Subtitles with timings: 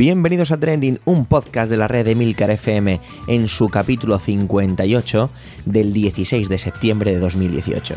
[0.00, 5.28] Bienvenidos a Trending, un podcast de la red de FM en su capítulo 58
[5.66, 7.96] del 16 de septiembre de 2018.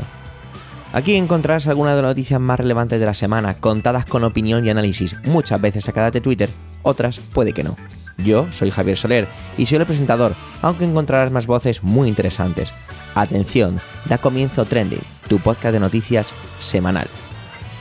[0.91, 4.69] Aquí encontrarás algunas de las noticias más relevantes de la semana, contadas con opinión y
[4.69, 6.49] análisis, muchas veces sacadas de Twitter,
[6.81, 7.77] otras puede que no.
[8.17, 9.25] Yo soy Javier Soler
[9.57, 12.73] y soy el presentador, aunque encontrarás más voces muy interesantes.
[13.15, 17.07] Atención, da comienzo Trending, tu podcast de noticias semanal.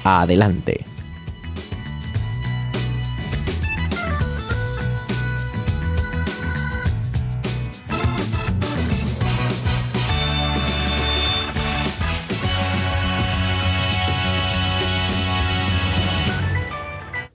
[0.04, 0.91] Adelante.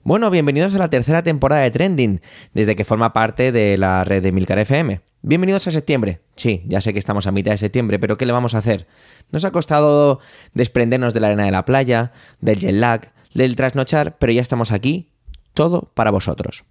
[0.08, 2.22] Bueno, bienvenidos a la tercera temporada de Trending,
[2.54, 5.02] desde que forma parte de la red de Milcar FM.
[5.20, 6.22] Bienvenidos a septiembre.
[6.34, 8.86] Sí, ya sé que estamos a mitad de septiembre, pero ¿qué le vamos a hacer?
[9.32, 10.20] Nos ha costado
[10.54, 14.72] desprendernos de la arena de la playa, del jet lag, del trasnochar, pero ya estamos
[14.72, 15.10] aquí,
[15.52, 16.64] todo para vosotros.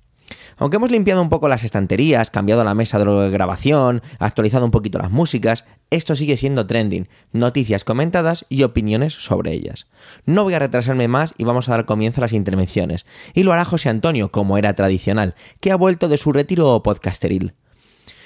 [0.58, 4.97] Aunque hemos limpiado un poco las estanterías, cambiado la mesa de grabación, actualizado un poquito
[4.97, 9.88] las músicas, esto sigue siendo trending, noticias comentadas y opiniones sobre ellas.
[10.25, 13.05] No voy a retrasarme más y vamos a dar comienzo a las intervenciones.
[13.33, 17.53] Y lo hará José Antonio, como era tradicional, que ha vuelto de su retiro podcasteril.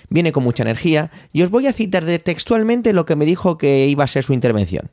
[0.09, 3.87] Viene con mucha energía y os voy a citar textualmente lo que me dijo que
[3.87, 4.91] iba a ser su intervención.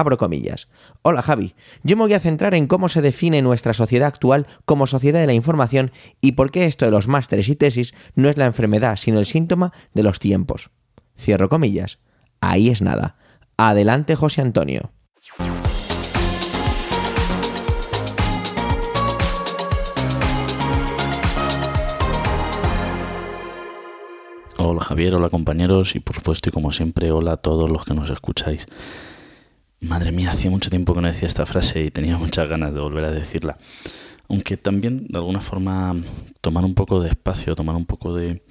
[0.00, 0.68] Abro comillas.
[1.02, 4.86] Hola Javi, yo me voy a centrar en cómo se define nuestra sociedad actual como
[4.86, 5.92] sociedad de la información
[6.22, 9.26] y por qué esto de los másteres y tesis no es la enfermedad, sino el
[9.26, 10.70] síntoma de los tiempos.
[11.18, 11.98] Cierro comillas.
[12.40, 13.16] Ahí es nada.
[13.58, 14.90] Adelante José Antonio.
[24.56, 27.92] Hola Javier, hola compañeros y por supuesto y como siempre hola a todos los que
[27.92, 28.66] nos escucháis.
[29.80, 32.80] Madre mía, hacía mucho tiempo que no decía esta frase y tenía muchas ganas de
[32.80, 33.56] volver a decirla.
[34.28, 35.96] Aunque también, de alguna forma,
[36.42, 38.42] tomar un poco de espacio, tomar un poco de,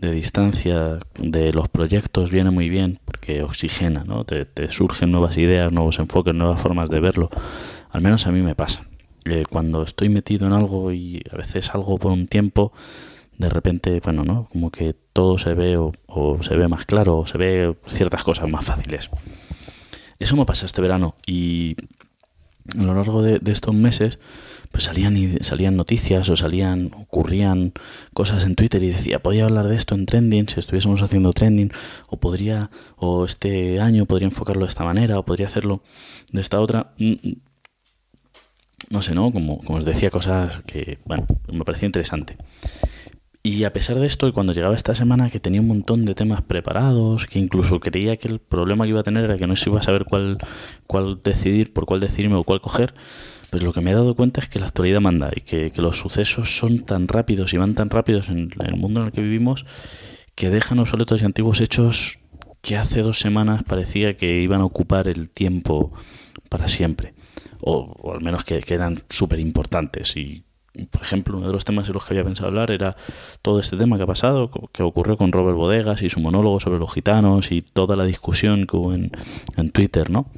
[0.00, 4.24] distancia de los proyectos viene muy bien porque oxigena, ¿no?
[4.24, 7.28] Te, surgen nuevas ideas, nuevos enfoques, nuevas formas de verlo.
[7.90, 8.86] Al menos a mí me pasa.
[9.26, 12.72] Eh, cuando estoy metido en algo y a veces algo por un tiempo,
[13.36, 14.48] de repente, bueno, ¿no?
[14.50, 18.24] Como que todo se ve o, o se ve más claro o se ve ciertas
[18.24, 19.10] cosas más fáciles.
[20.20, 21.76] Eso me pasa este verano y
[22.78, 24.18] a lo largo de, estos meses
[24.70, 27.72] pues salían y salían noticias o salían ocurrían
[28.12, 31.72] cosas en Twitter y decía podía hablar de esto en trending si estuviésemos haciendo trending
[32.08, 35.82] o podría o este año podría enfocarlo de esta manera o podría hacerlo
[36.30, 37.36] de esta otra mm, mm.
[38.90, 42.36] no sé no como, como os decía cosas que bueno me parecía interesante
[43.42, 46.42] y a pesar de esto, cuando llegaba esta semana que tenía un montón de temas
[46.42, 49.70] preparados, que incluso creía que el problema que iba a tener era que no se
[49.70, 50.36] iba a saber cuál,
[50.86, 52.94] cuál decidir, por cuál decidirme o cuál coger,
[53.48, 55.98] pues lo que me he dado cuenta es que la actualidad manda y que, los
[55.98, 59.64] sucesos son tan rápidos y van tan rápidos en, el mundo en el que vivimos
[60.34, 62.18] que dejan obsoletos y antiguos hechos
[62.60, 65.92] que hace dos semanas parecía que iban a ocupar el tiempo
[66.50, 67.14] para siempre.
[67.62, 70.44] O, al menos que, que eran súper importantes y
[70.90, 72.96] por ejemplo, uno de los temas en los que había pensado hablar era
[73.42, 76.78] todo este tema que ha pasado, que ocurrió con Robert Bodegas y su monólogo sobre
[76.78, 79.10] los gitanos y toda la discusión que hubo en,
[79.56, 80.30] en Twitter, ¿no?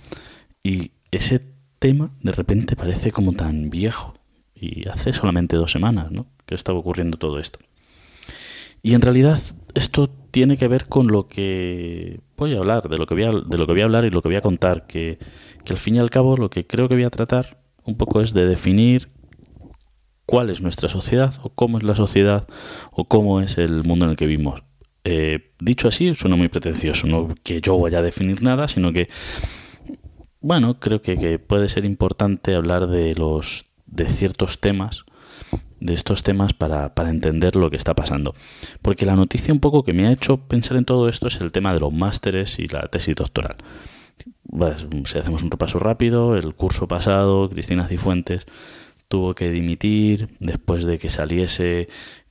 [0.63, 1.41] Y ese
[1.79, 4.15] tema de repente parece como tan viejo
[4.55, 6.27] y hace solamente dos semanas, ¿no?
[6.47, 7.59] Que estaba ocurriendo todo esto.
[8.83, 9.39] Y en realidad
[9.75, 13.31] esto tiene que ver con lo que voy a hablar, de lo que voy a,
[13.31, 15.19] de lo que voy a hablar y lo que voy a contar, que,
[15.65, 18.21] que al fin y al cabo lo que creo que voy a tratar un poco
[18.21, 19.09] es de definir
[20.27, 22.47] cuál es nuestra sociedad o cómo es la sociedad
[22.91, 24.63] o cómo es el mundo en el que vivimos.
[25.05, 29.09] Eh, dicho así, suena muy pretencioso, no que yo vaya a definir nada, sino que,
[30.41, 35.05] bueno, creo que, puede ser importante hablar de los de ciertos temas,
[35.81, 38.35] de estos temas para, para, entender lo que está pasando.
[38.81, 41.51] Porque la noticia un poco que me ha hecho pensar en todo esto es el
[41.51, 43.57] tema de los másteres y la tesis doctoral.
[45.05, 48.47] si hacemos un repaso rápido, el curso pasado, Cristina Cifuentes
[49.13, 51.87] tuvo que dimitir después de que saliese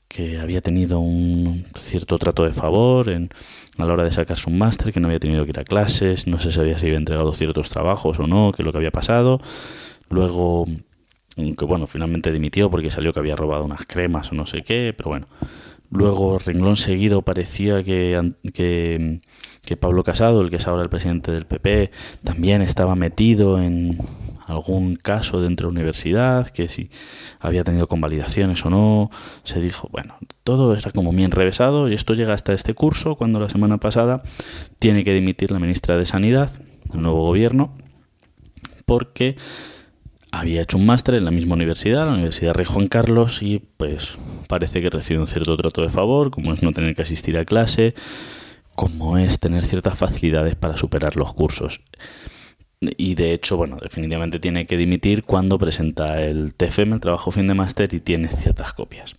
[0.07, 3.29] que había tenido un cierto trato de favor en,
[3.77, 6.25] a la hora de sacarse un máster, que no había tenido que ir a clases,
[6.25, 9.39] no sé si había, entregado ciertos trabajos o no, que lo que había pasado.
[10.09, 10.65] Luego,
[11.35, 14.91] que bueno, finalmente dimitió porque salió que había robado unas cremas o no sé qué,
[14.97, 15.27] pero bueno.
[15.91, 19.21] Luego, renglón seguido, parecía que, que,
[19.63, 21.91] que Pablo Casado, el que es ahora el presidente del PP,
[22.23, 23.99] también estaba metido en,
[24.47, 26.89] algún caso dentro de la universidad, que si
[27.39, 29.09] había tenido convalidaciones o no,
[29.43, 33.39] se dijo, bueno, todo era como bien revesado y esto llega hasta este curso cuando
[33.39, 34.23] la semana pasada
[34.79, 36.51] tiene que dimitir la ministra de Sanidad,
[36.93, 37.75] el nuevo gobierno,
[38.85, 39.37] porque
[40.31, 44.17] había hecho un máster en la misma universidad, la Universidad Rey Juan Carlos, y pues
[44.47, 47.45] parece que recibe un cierto trato de favor, como es no tener que asistir a
[47.45, 47.93] clase,
[48.75, 51.81] como es tener ciertas facilidades para superar los cursos.
[52.81, 57.47] Y de hecho, bueno, definitivamente tiene que dimitir cuando presenta el TFM, el trabajo fin
[57.47, 59.15] de máster, y tiene ciertas copias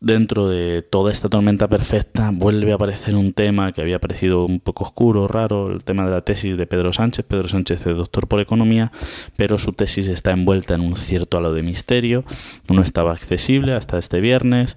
[0.00, 4.58] dentro de toda esta tormenta perfecta vuelve a aparecer un tema que había parecido un
[4.58, 7.26] poco oscuro, raro, el tema de la tesis de Pedro Sánchez.
[7.26, 8.90] Pedro Sánchez es doctor por economía,
[9.36, 12.24] pero su tesis está envuelta en un cierto halo de misterio,
[12.68, 14.76] no estaba accesible hasta este viernes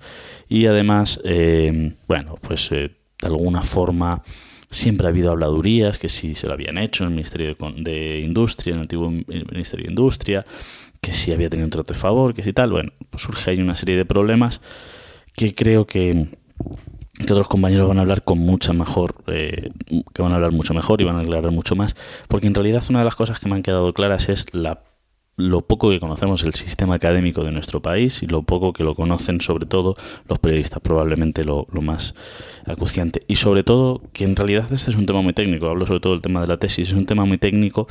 [0.50, 2.92] y además, eh, bueno, pues eh,
[3.22, 4.24] de alguna forma
[4.74, 8.72] siempre ha habido habladurías que si se lo habían hecho en el Ministerio de, Industria,
[8.72, 10.46] en el antiguo Ministerio de Industria,
[11.00, 13.62] que si había tenido un trato de favor, que si tal, bueno, pues surge ahí
[13.62, 14.62] una serie de problemas
[15.36, 16.28] que creo que,
[17.22, 19.70] otros compañeros van a hablar con mucha mejor, eh,
[20.14, 21.96] que van a hablar mucho mejor y van a aclarar mucho más,
[22.28, 24.82] porque en realidad una de las cosas que me han quedado claras es la
[25.36, 28.94] lo poco que conocemos el sistema académico de nuestro país y lo poco que lo
[28.94, 29.96] conocen sobre todo
[30.28, 32.14] los periodistas, probablemente lo, más
[32.66, 33.24] acuciante.
[33.28, 36.14] Y sobre todo que en realidad este es un tema muy técnico, hablo sobre todo
[36.14, 37.88] del tema de la tesis, es un tema muy técnico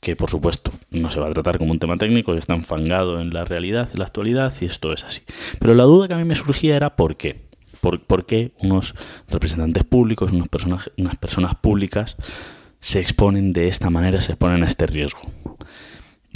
[0.00, 3.34] que por supuesto no se va a tratar como un tema técnico, está enfangado en
[3.34, 5.22] la realidad, en la actualidad, y esto es así.
[5.58, 7.48] Pero la duda que a mí me surgía era por qué.
[7.80, 8.94] ¿Por, qué unos
[9.28, 12.16] representantes públicos, unos personajes, unas personas públicas
[12.80, 15.20] se exponen de esta manera, se exponen a este riesgo?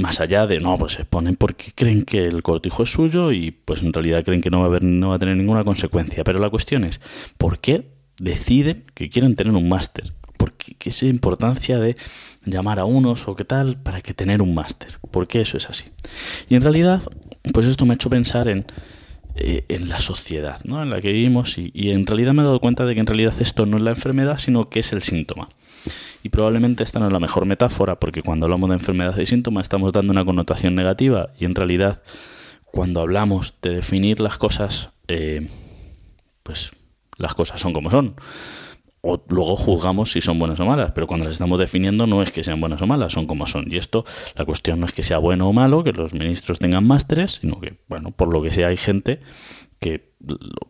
[0.03, 3.53] Más allá de, no, pues se exponen porque creen que el cortijo es suyo y
[3.53, 6.25] pues en realidad creen que no va a, haber, no va a tener ninguna consecuencia.
[6.25, 7.01] Pero la cuestión es,
[7.39, 7.87] ¿por qué
[8.19, 10.13] deciden que quieren tener un máster?
[10.37, 11.97] ¿Por qué, qué es importancia de
[12.45, 14.99] llamar a unos o qué tal para que tener un máster.
[15.11, 15.91] Porque eso es así.
[16.49, 17.03] Y en realidad,
[17.53, 18.67] pues esto me ha hecho pensar en,
[19.37, 20.83] eh, en la sociedad ¿no?
[20.83, 23.07] en la que vivimos y, y, en realidad me he dado cuenta de que en
[23.07, 25.49] realidad esto no es la enfermedad, sino que es el síntoma.
[26.23, 29.61] Y probablemente esta no es la mejor metáfora, porque cuando hablamos de enfermedad y síntoma
[29.61, 32.03] estamos dando una connotación negativa y en realidad
[32.65, 35.49] cuando hablamos de definir las cosas, eh,
[36.43, 36.73] pues
[37.19, 38.15] las cosas son como son
[39.03, 42.31] o luego juzgamos si son buenas o malas, pero cuando las estamos definiendo no es
[42.31, 43.67] que sean buenas o malas, son como son.
[43.71, 44.05] Y esto,
[44.37, 47.59] la cuestión no es que sea bueno o malo, que los ministros tengan másteres, sino
[47.59, 49.21] que, bueno, por lo que sea hay gente
[49.83, 50.13] que,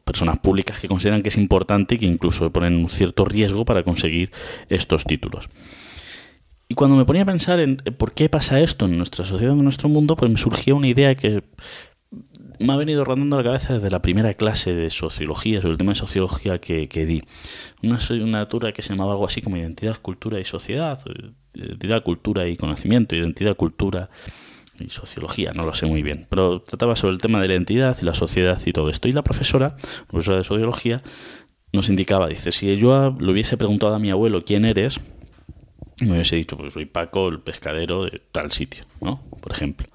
[0.04, 3.84] personas públicas que consideran que es importante y que incluso ponen un cierto riesgo para
[3.84, 4.32] conseguir
[4.68, 5.48] estos títulos.
[6.68, 9.62] Y cuando me ponía a pensar en por qué pasa esto en nuestra sociedad, en
[9.62, 11.44] nuestro mundo, pues me surgía una idea que
[12.58, 15.92] me ha venido rondando la cabeza desde la primera clase de sociología, sobre el tema
[15.92, 17.22] de sociología que, di.
[17.82, 20.98] Una asignatura que se llamaba algo así como identidad, cultura y sociedad,
[21.54, 24.08] identidad, cultura y conocimiento, identidad, cultura
[24.78, 27.96] y sociología, no lo sé muy bien, pero trataba sobre el tema de la identidad
[28.00, 29.08] y la sociedad y todo esto.
[29.08, 29.76] Y la profesora,
[30.08, 31.02] profesora de sociología,
[31.72, 35.00] nos indicaba, dice, si yo le hubiese preguntado a mi abuelo quién eres,
[36.00, 39.22] me hubiese dicho, pues soy Paco, el pescadero de tal sitio, ¿no?
[39.40, 39.88] Por ejemplo.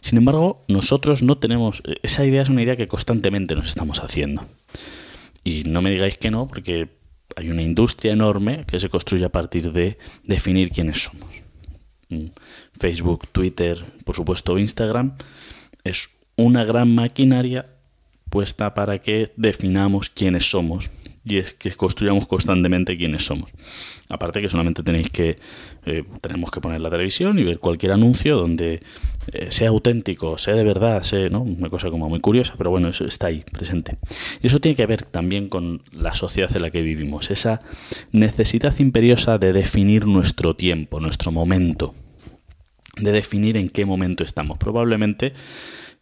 [0.00, 1.82] Sin embargo, nosotros no tenemos...
[2.02, 4.46] Esa idea es una idea que constantemente nos estamos haciendo.
[5.44, 6.88] Y no me digáis que no, porque
[7.36, 11.42] hay una industria enorme que se construye a partir de definir quiénes somos.
[12.10, 12.26] Mm.
[12.78, 15.16] Facebook, Twitter, por supuesto Instagram,
[15.84, 17.66] es una gran maquinaria
[18.28, 20.90] puesta para que definamos quiénes somos
[21.24, 23.50] y es que construyamos constantemente quiénes somos.
[24.08, 25.38] Aparte que solamente tenéis que
[25.84, 28.82] eh, tenemos que poner la televisión y ver cualquier anuncio donde
[29.32, 31.42] eh, sea auténtico, sea de verdad, sea ¿no?
[31.42, 33.98] una cosa como muy curiosa, pero bueno, eso está ahí presente.
[34.42, 37.60] Y eso tiene que ver también con la sociedad en la que vivimos, esa
[38.12, 41.94] necesidad imperiosa de definir nuestro tiempo, nuestro momento,
[42.96, 44.58] de definir en qué momento estamos.
[44.58, 45.34] Probablemente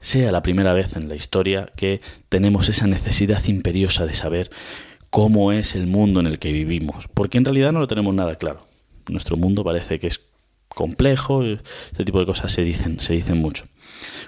[0.00, 4.50] sea la primera vez en la historia que tenemos esa necesidad imperiosa de saber
[5.10, 8.36] cómo es el mundo en el que vivimos, porque en realidad no lo tenemos nada
[8.36, 8.66] claro.
[9.08, 10.20] Nuestro mundo parece que es
[10.68, 13.64] complejo, este tipo de cosas se dicen, se dicen mucho.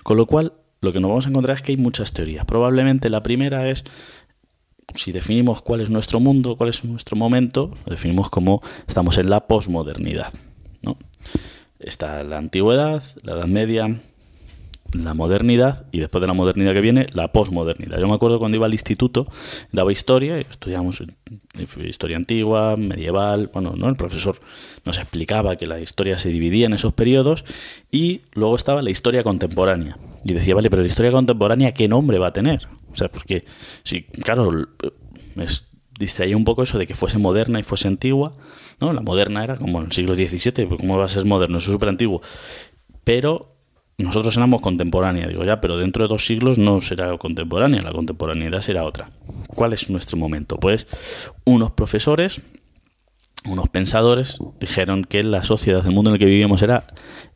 [0.02, 2.46] Con lo cual, lo que nos vamos a encontrar es que hay muchas teorías.
[2.46, 3.84] Probablemente la primera es
[4.94, 9.30] si definimos cuál es nuestro mundo, cuál es nuestro momento, lo definimos como estamos en
[9.30, 10.32] la posmodernidad.
[10.82, 10.98] ¿no?
[11.78, 14.00] Está la antigüedad, la Edad Media,
[14.92, 17.98] la modernidad y después de la modernidad que viene, la posmodernidad.
[17.98, 19.26] Yo me acuerdo cuando iba al instituto,
[19.72, 21.02] daba historia, estudiamos
[21.84, 23.88] historia antigua, medieval, bueno, ¿no?
[23.88, 24.40] el profesor
[24.84, 27.44] nos explicaba que la historia se dividía en esos periodos
[27.90, 29.98] y luego estaba la historia contemporánea.
[30.24, 32.68] Y decía, vale, pero la historia contemporánea, ¿qué nombre va a tener?
[32.92, 33.44] O sea, porque,
[33.84, 34.50] si, claro,
[35.34, 35.46] me
[35.98, 38.34] distraía un poco eso de que fuese moderna y fuese antigua,
[38.80, 38.92] ¿no?
[38.92, 41.58] La moderna era como en el siglo XVII, pues ¿cómo va a ser moderno?
[41.58, 42.20] Eso es súper antiguo.
[43.04, 43.59] Pero
[44.02, 48.60] nosotros éramos contemporánea, digo ya, pero dentro de dos siglos no será contemporánea, la contemporaneidad
[48.60, 49.10] será otra.
[49.48, 50.56] ¿Cuál es nuestro momento?
[50.58, 50.86] Pues
[51.44, 52.42] unos profesores
[53.46, 56.84] unos pensadores dijeron que la sociedad, el mundo en el que vivíamos era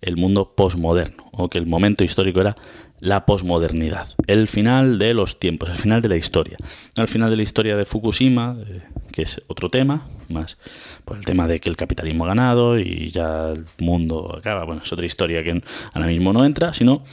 [0.02, 2.56] el mundo posmoderno, o que el momento histórico era
[3.04, 6.56] la posmodernidad, el final de los tiempos, el final de la historia.
[6.96, 8.80] Al final de la historia de Fukushima, eh,
[9.12, 10.56] que es otro tema, más
[11.04, 14.80] por el tema de que el capitalismo ha ganado y ya el mundo acaba, bueno,
[14.82, 17.04] es otra historia que ahora mismo no entra, sino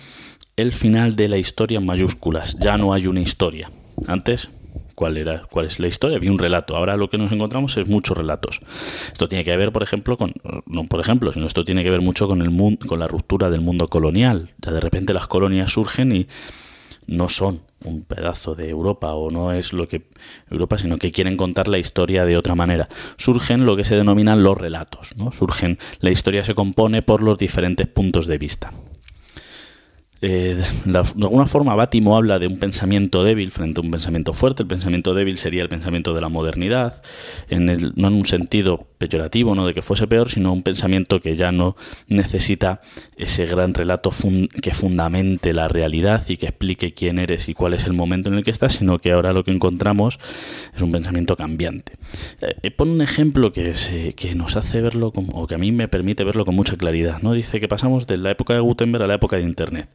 [0.55, 3.69] el final de la historia en mayúsculas, ya no hay una historia.
[4.07, 4.49] Antes
[5.01, 7.87] cuál era cuál es la historia había un relato ahora lo que nos encontramos es
[7.87, 8.61] muchos relatos
[9.11, 10.35] esto tiene que ver por ejemplo con
[10.67, 13.49] no por ejemplo sino esto tiene que ver mucho con el mundo con la ruptura
[13.49, 16.27] del mundo colonial ya de repente las colonias surgen y
[17.07, 20.03] no son un pedazo de Europa o no es lo que
[20.51, 22.87] Europa, sino que quieren contar la historia de otra manera.
[23.17, 25.31] Surgen lo que se denominan los relatos, ¿no?
[25.31, 28.71] Surgen la historia se compone por los diferentes puntos de vista.
[30.23, 34.63] Eh, de, alguna forma Bátimo habla de un pensamiento débil frente a un pensamiento fuerte.
[34.63, 37.01] El pensamiento débil sería el pensamiento de la modernidad,
[37.49, 41.35] en no en un sentido peyorativo, no de que fuese peor, sino un pensamiento que
[41.35, 41.75] ya no
[42.07, 42.81] necesita
[43.21, 44.11] ese gran relato
[44.61, 48.35] que fundamente la realidad y que explique quién eres y cuál es el momento en
[48.35, 50.19] el que estás, sino que ahora lo que encontramos
[50.75, 51.93] es un pensamiento cambiante.
[52.41, 55.87] Eh, pone un ejemplo que, se, que nos hace verlo, o que a mí me
[55.87, 57.21] permite verlo con mucha claridad.
[57.21, 57.33] ¿no?
[57.33, 59.89] Dice que pasamos de la época de Gutenberg a la época de Internet.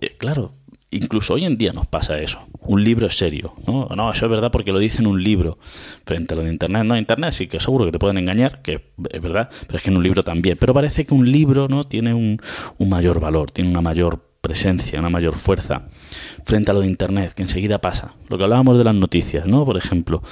[0.00, 0.54] Eh, claro,
[0.90, 2.40] incluso hoy en día nos pasa eso.
[2.60, 3.54] Un libro es serio.
[3.66, 3.88] ¿no?
[3.94, 5.58] no, eso es verdad porque lo dice en un libro.
[6.04, 8.92] Frente a lo de Internet, no, Internet sí que seguro que te pueden engañar, que
[9.10, 10.56] es verdad, pero es que en un libro también.
[10.58, 12.40] Pero parece que un libro no tiene un,
[12.78, 15.82] un mayor valor, tiene una mayor presencia, una mayor fuerza
[16.44, 18.14] frente a lo de Internet, que enseguida pasa.
[18.28, 19.64] Lo que hablábamos de las noticias, ¿no?
[19.64, 20.22] Por ejemplo,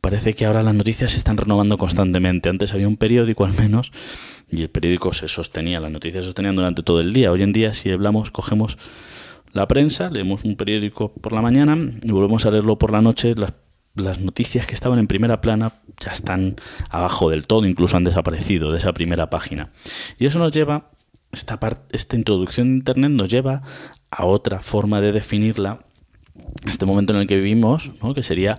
[0.00, 2.48] parece que ahora las noticias se están renovando constantemente.
[2.48, 3.92] Antes había un periódico al menos
[4.50, 7.32] y el periódico se sostenía, las noticias se sostenían durante todo el día.
[7.32, 8.78] Hoy en día, si hablamos, cogemos
[9.52, 13.34] la prensa, leemos un periódico por la mañana y volvemos a leerlo por la noche.
[13.36, 13.54] Las,
[14.20, 16.54] noticias que estaban en primera plana ya están
[16.88, 19.72] abajo del todo, incluso han desaparecido de esa primera página.
[20.18, 20.90] Y eso nos lleva,
[21.32, 23.62] esta, parte, esta introducción de Internet nos lleva
[24.10, 25.80] a otra forma de definirla,
[26.64, 28.14] este momento en el que vivimos, ¿no?
[28.14, 28.56] que sería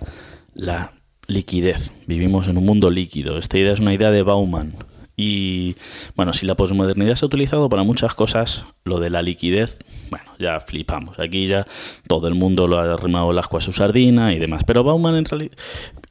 [0.52, 0.92] la
[1.26, 1.90] liquidez.
[2.06, 3.38] Vivimos en un mundo líquido.
[3.38, 4.74] Esta idea es una idea de Bauman,
[5.20, 5.76] y
[6.16, 9.78] bueno, si la posmodernidad se ha utilizado para muchas cosas, lo de la liquidez,
[10.10, 11.18] bueno, ya flipamos.
[11.18, 11.64] Aquí ya
[12.06, 14.64] todo el mundo lo ha arrimado el asco a su sardina y demás.
[14.66, 15.52] Pero Bauman en realidad...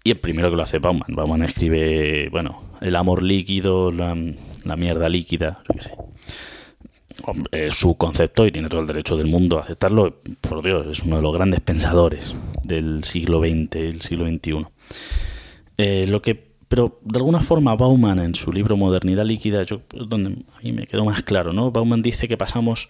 [0.04, 1.16] Y el primero que lo hace Bauman.
[1.16, 4.16] Bauman escribe, bueno, el amor líquido, la,
[4.76, 5.92] mierda líquida, yo qué sé.
[7.52, 10.22] Es su concepto y tiene todo el derecho del mundo a aceptarlo.
[10.40, 14.66] Por Dios, es uno de los grandes pensadores del siglo XX, el siglo XXI.
[15.78, 20.46] Eh, lo que pero de alguna forma Bauman en su libro Modernidad líquida, yo, donde
[20.56, 21.72] a mí me quedó más claro, ¿no?
[21.72, 22.88] Bauman dice que pasamos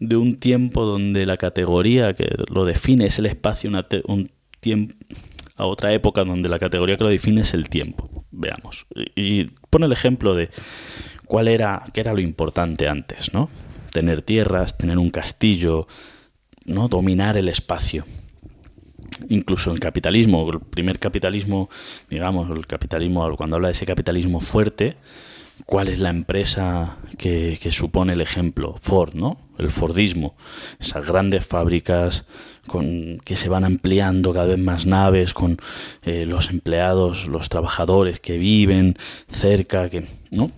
[0.00, 3.70] de un tiempo donde la categoría que lo define es el espacio,
[4.06, 4.94] un tiempo,
[5.56, 8.24] a otra época donde la categoría que lo define es el tiempo.
[8.30, 8.86] Veamos.
[9.16, 10.50] Y, pone el ejemplo de
[11.26, 13.50] cuál era, qué era lo importante antes, ¿no?
[13.90, 15.86] Tener tierras, tener un castillo,
[16.64, 16.88] ¿no?
[16.88, 18.04] Dominar el espacio
[19.28, 21.68] incluso el capitalismo, el primer capitalismo,
[22.08, 24.96] digamos, el capitalismo, cuando habla de ese capitalismo fuerte,
[25.66, 28.76] ¿cuál es la empresa que, supone el ejemplo?
[28.80, 29.38] Ford, ¿no?
[29.58, 30.36] El Fordismo,
[30.78, 32.24] esas grandes fábricas
[32.66, 35.58] con, que se van ampliando cada vez más naves, con
[36.02, 38.94] eh, los empleados, los trabajadores que viven
[39.28, 40.52] cerca, que, ¿no?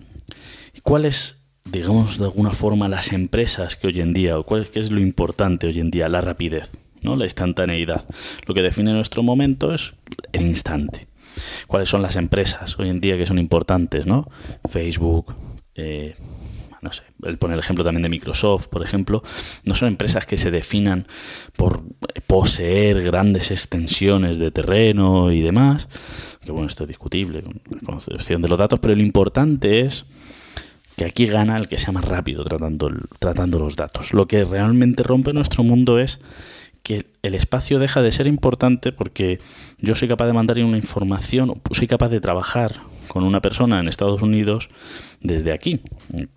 [0.83, 4.91] ¿Cuáles, digamos, de alguna forma las empresas que hoy en día, o cuál es, es
[4.91, 6.09] lo importante hoy en día?
[6.09, 6.71] La rapidez.
[7.01, 7.15] ¿no?
[7.15, 8.05] la instantaneidad.
[8.45, 9.93] Lo que define nuestro momento es
[10.33, 11.07] el instante.
[11.67, 14.05] ¿Cuáles son las empresas hoy en día que son importantes?
[14.05, 14.29] ¿no?
[14.69, 15.33] Facebook,
[15.75, 16.15] eh,
[16.81, 19.23] no sé, él pone el ejemplo también de Microsoft, por ejemplo,
[19.65, 21.07] no son empresas que se definan
[21.55, 21.83] por
[22.25, 25.87] poseer grandes extensiones de terreno y demás,
[26.43, 30.05] que bueno, esto es discutible con la concepción de los datos, pero lo importante es
[30.97, 32.89] que aquí gana el que sea más rápido tratando,
[33.19, 34.13] tratando los datos.
[34.13, 36.19] Lo que realmente rompe nuestro mundo es
[36.83, 39.39] que el espacio deja de ser importante porque
[39.77, 43.87] yo soy capaz de mandar una información, soy capaz de trabajar con una persona en
[43.87, 44.69] Estados Unidos
[45.19, 45.81] desde aquí.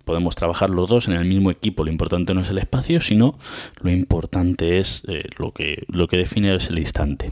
[0.03, 1.83] Podemos trabajar los dos en el mismo equipo.
[1.83, 3.37] Lo importante no es el espacio, sino
[3.81, 7.31] lo importante es eh, lo, que, lo que define es el instante.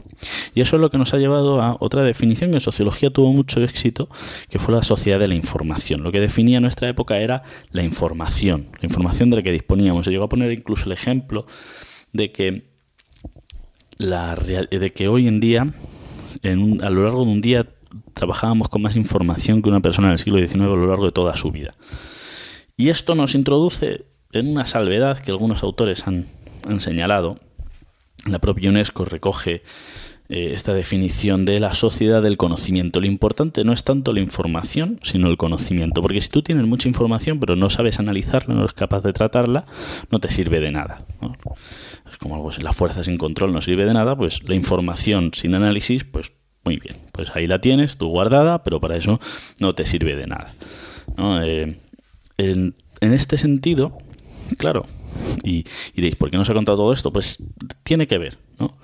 [0.54, 3.32] Y eso es lo que nos ha llevado a otra definición que en sociología tuvo
[3.32, 4.08] mucho éxito,
[4.48, 6.02] que fue la sociedad de la información.
[6.02, 10.06] Lo que definía nuestra época era la información, la información de la que disponíamos.
[10.06, 11.46] Se llegó a poner incluso el ejemplo
[12.12, 12.73] de que
[13.96, 15.74] la de que hoy en día,
[16.42, 17.66] en a lo largo de un día,
[18.12, 21.36] trabajábamos con más información que una persona del siglo XIX a lo largo de toda
[21.36, 21.74] su vida.
[22.76, 26.26] Y esto nos introduce en una salvedad que algunos autores han,
[26.66, 27.38] han señalado.
[28.26, 29.62] La propia UNESCO recoge
[30.30, 32.98] eh, esta definición de la sociedad del conocimiento.
[32.98, 36.00] Lo importante no es tanto la información, sino el conocimiento.
[36.00, 39.66] Porque si tú tienes mucha información, pero no sabes analizarla, no eres capaz de tratarla,
[40.10, 41.04] no te sirve de nada.
[42.24, 46.04] Como algo, la fuerza sin control no sirve de nada, pues la información sin análisis,
[46.04, 46.32] pues
[46.64, 46.96] muy bien.
[47.12, 49.20] Pues ahí la tienes, tú guardada, pero para eso
[49.60, 50.54] no te sirve de nada.
[51.44, 51.76] Eh,
[52.38, 53.98] en, este sentido,
[54.56, 54.86] claro,
[55.42, 55.66] y, y
[55.96, 57.12] diréis, ¿por qué no se ha contado todo esto?
[57.12, 57.42] Pues
[57.82, 58.74] tiene que ver, ¿no?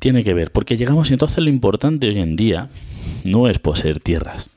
[0.00, 2.70] tiene que ver, porque llegamos y entonces lo importante hoy en día
[3.22, 4.50] no es poseer tierras,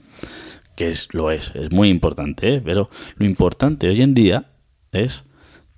[0.75, 2.61] que es, lo es, es muy importante, ¿eh?
[2.65, 4.45] pero lo importante hoy en día
[4.91, 5.23] es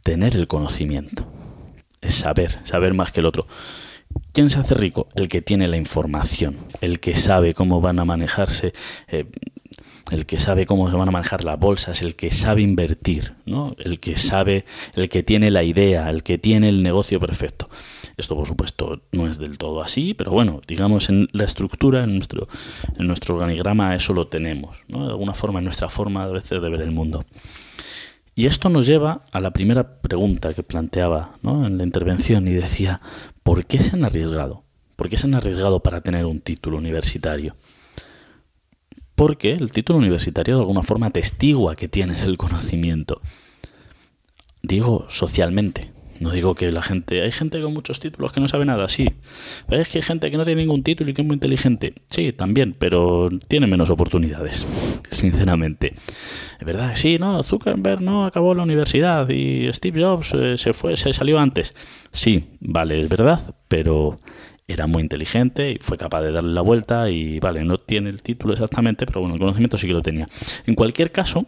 [0.04, 1.30] tener el conocimiento,
[2.02, 3.48] es saber, saber más que el otro.
[4.34, 5.08] ¿Quién se hace rico?
[5.16, 8.74] El que tiene la información, el que sabe cómo van a manejarse,
[9.08, 9.26] eh,
[10.12, 13.76] el que sabe cómo se van a manejar las bolsas, el que sabe invertir, ¿no?
[13.78, 14.66] el que sabe,
[14.96, 17.70] el que tiene la idea, el que tiene el negocio perfecto.
[18.18, 22.16] Esto, por supuesto, no es del todo así, pero bueno, digamos, en la estructura, en
[22.16, 22.48] nuestro,
[22.98, 25.06] en nuestro organigrama, eso lo tenemos, ¿no?
[25.06, 27.26] De alguna forma, en nuestra forma a veces de ver el mundo.
[28.40, 33.02] Y esto nos lleva a la primera pregunta que planteaba en la intervención y decía,
[33.44, 34.64] ¿por qué se han arriesgado?
[34.96, 37.58] ¿Por qué se han arriesgado para tener un título universitario?
[39.14, 43.20] Porque el título universitario de alguna forma testigua que tienes el conocimiento.
[44.62, 47.22] Digo socialmente, no digo que la gente.
[47.22, 49.10] Hay gente con muchos títulos que no sabe nada, sí.
[49.68, 51.94] Pero es que hay gente que no tiene ningún título y que es muy inteligente.
[52.10, 54.66] Sí, también, pero tiene menos oportunidades,
[55.12, 55.96] sinceramente.
[56.60, 60.98] Es verdad, sí, no, Zuckerberg no acabó la universidad y Steve Jobs eh, se fue,
[60.98, 61.74] se salió antes.
[62.12, 64.18] Sí, vale, es verdad, pero
[64.68, 68.22] era muy inteligente y fue capaz de darle la vuelta y vale, no tiene el
[68.22, 70.28] título exactamente, pero bueno, el conocimiento sí que lo tenía.
[70.66, 71.46] En cualquier caso,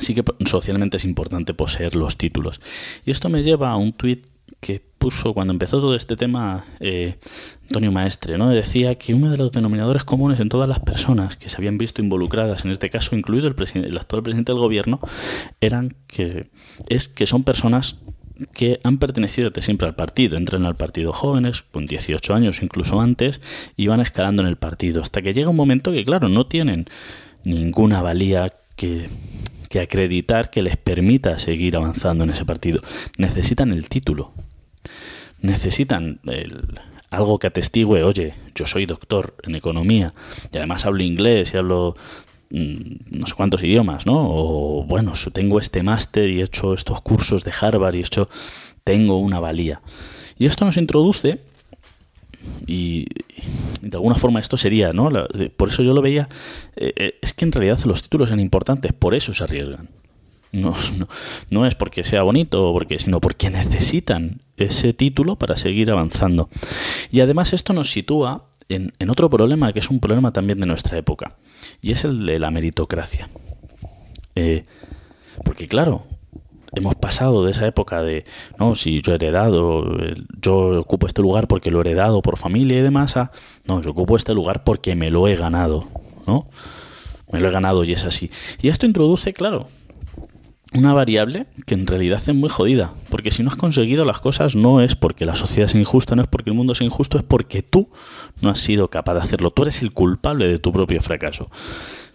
[0.00, 2.60] sí que socialmente es importante poseer los títulos.
[3.04, 4.26] Y esto me lleva a un tuit
[4.60, 7.16] que puso cuando empezó todo este tema eh,
[7.62, 8.50] Antonio Maestre, ¿no?
[8.50, 12.02] Decía que uno de los denominadores comunes en todas las personas que se habían visto
[12.02, 15.00] involucradas, en este caso incluido el, el actual presidente del gobierno,
[15.60, 16.48] eran que
[16.88, 17.96] es que son personas
[18.52, 20.36] que han pertenecido desde siempre al partido.
[20.36, 23.40] Entran al partido jóvenes, con 18 años, incluso antes,
[23.76, 25.00] y van escalando en el partido.
[25.02, 26.86] Hasta que llega un momento que, claro, no tienen
[27.44, 29.08] ninguna valía que
[29.74, 32.80] que acreditar que les permita seguir avanzando en ese partido.
[33.18, 34.30] Necesitan el título.
[35.40, 36.20] Necesitan
[37.10, 40.12] algo que atestigue, oye, yo soy doctor en economía
[40.52, 41.96] y además hablo inglés y hablo
[42.50, 44.14] mm, no sé cuántos idiomas, ¿no?
[44.14, 48.28] O bueno, tengo este máster y he hecho estos cursos de Harvard y he hecho,
[48.84, 49.82] tengo una valía.
[50.38, 51.40] Y esto nos introduce
[52.66, 53.06] y,
[53.80, 55.10] de alguna forma esto sería, ¿no?
[55.56, 56.28] por eso yo lo veía,
[56.76, 59.88] eh, eh, es que en realidad los títulos eran importantes, por eso se arriesgan.
[60.52, 61.08] No, no,
[61.50, 66.48] no, es porque sea bonito, porque, sino porque necesitan ese título para seguir avanzando.
[67.10, 70.66] Y además esto nos sitúa en, en otro problema que es un problema también de
[70.66, 71.36] nuestra época,
[71.82, 73.28] y es el de la meritocracia.
[74.36, 74.64] Eh,
[75.44, 76.06] porque claro,
[76.76, 78.24] hemos pasado de esa época de,
[78.58, 79.84] no, si yo he heredado,
[80.40, 83.30] yo ocupo este lugar porque lo he heredado por familia y demás, a,
[83.66, 85.86] no, yo ocupo este lugar porque me lo he ganado,
[86.26, 86.46] ¿no?
[87.30, 88.30] Me lo he ganado y es así.
[88.62, 89.68] Y esto introduce, claro,
[90.74, 94.56] una variable que en realidad es muy jodida, porque si no has conseguido las cosas
[94.56, 97.24] no es porque la sociedad es injusta, no es porque el mundo es injusto, es
[97.24, 97.88] porque tú
[98.40, 101.48] no has sido capaz de hacerlo, tú eres el culpable de tu propio fracaso.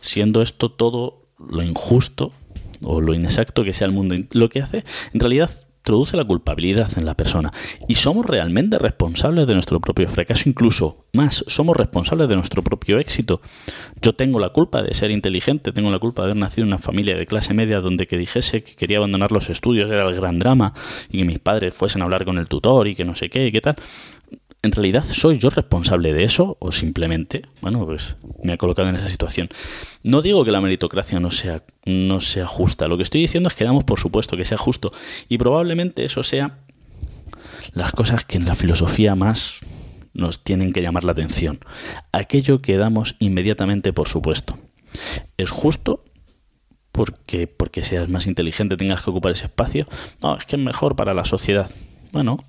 [0.02, 2.34] Siendo esto todo lo injusto
[2.81, 6.89] o lo inexacto que sea el mundo, lo que hace en realidad introduce la culpabilidad
[6.97, 7.51] en la persona.
[7.87, 12.99] Y somos realmente responsables de nuestro propio fracaso, incluso más, somos responsables de nuestro propio
[12.99, 13.41] éxito.
[14.01, 16.77] Yo tengo la culpa de ser inteligente, tengo la culpa de haber nacido en una
[16.77, 20.37] familia de clase media donde que dijese que quería abandonar los estudios era el gran
[20.37, 20.73] drama
[21.09, 23.47] y que mis padres fuesen a hablar con el tutor y que no sé qué
[23.47, 23.75] y qué tal.
[24.62, 28.98] ¿En realidad soy yo responsable de eso o simplemente, bueno, pues me ha colocado en
[28.98, 29.48] esa situación?
[30.04, 33.56] No digo que la meritocracia no sea, no sea justa, lo que estoy diciendo es
[33.56, 34.91] que damos por supuesto que sea justo
[35.30, 36.58] y probablemente eso sea
[37.74, 39.60] las cosas que en la filosofía más
[40.13, 41.60] nos tienen que llamar la atención.
[42.12, 44.58] Aquello que damos inmediatamente por supuesto.
[45.38, 46.04] ¿Es justo?
[46.91, 49.88] Porque, porque seas más inteligente tengas que ocupar ese espacio.
[50.22, 51.69] No, es que es mejor para la sociedad.
[52.12, 52.39] Bueno,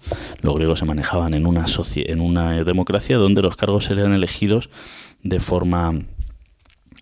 [0.40, 4.70] los griegos se manejaban en una, en una democracia donde los cargos eran elegidos
[5.22, 5.98] de forma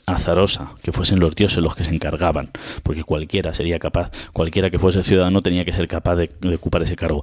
[0.06, 2.50] azarosa, que fuesen los dioses los que se encargaban,
[2.82, 6.96] porque cualquiera sería capaz, cualquiera que fuese ciudadano tenía que ser capaz de, ocupar ese
[6.96, 7.22] cargo.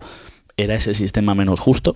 [0.57, 1.95] ¿Era ese sistema menos justo?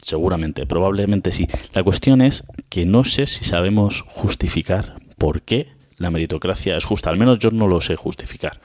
[0.00, 1.46] Seguramente, probablemente sí.
[1.74, 5.68] La cuestión es que no sé si sabemos justificar por qué
[5.98, 7.10] la meritocracia es justa.
[7.10, 8.60] Al menos yo no lo sé justificar.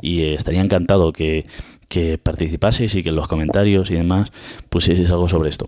[0.00, 1.46] Y estaría encantado que,
[1.90, 4.32] que participaseis y que en los comentarios y demás
[4.70, 5.66] pusieseis algo sobre esto.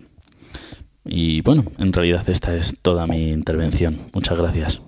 [1.03, 3.99] Y bueno, en realidad esta es toda mi intervención.
[4.13, 4.81] Muchas gracias.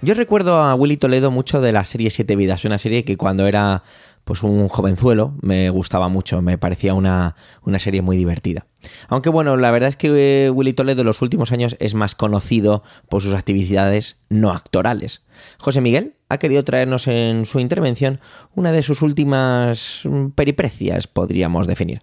[0.00, 3.46] Yo recuerdo a Willy Toledo mucho de la serie Siete Vidas, una serie que cuando
[3.46, 3.82] era
[4.24, 8.66] pues un jovenzuelo me gustaba mucho, me parecía una, una serie muy divertida.
[9.08, 12.14] Aunque bueno, la verdad es que eh, Willy Toledo en los últimos años es más
[12.14, 15.24] conocido por sus actividades no actorales.
[15.58, 18.20] José Miguel ha querido traernos en su intervención
[18.54, 20.02] una de sus últimas
[20.34, 22.02] periprecias, podríamos definir.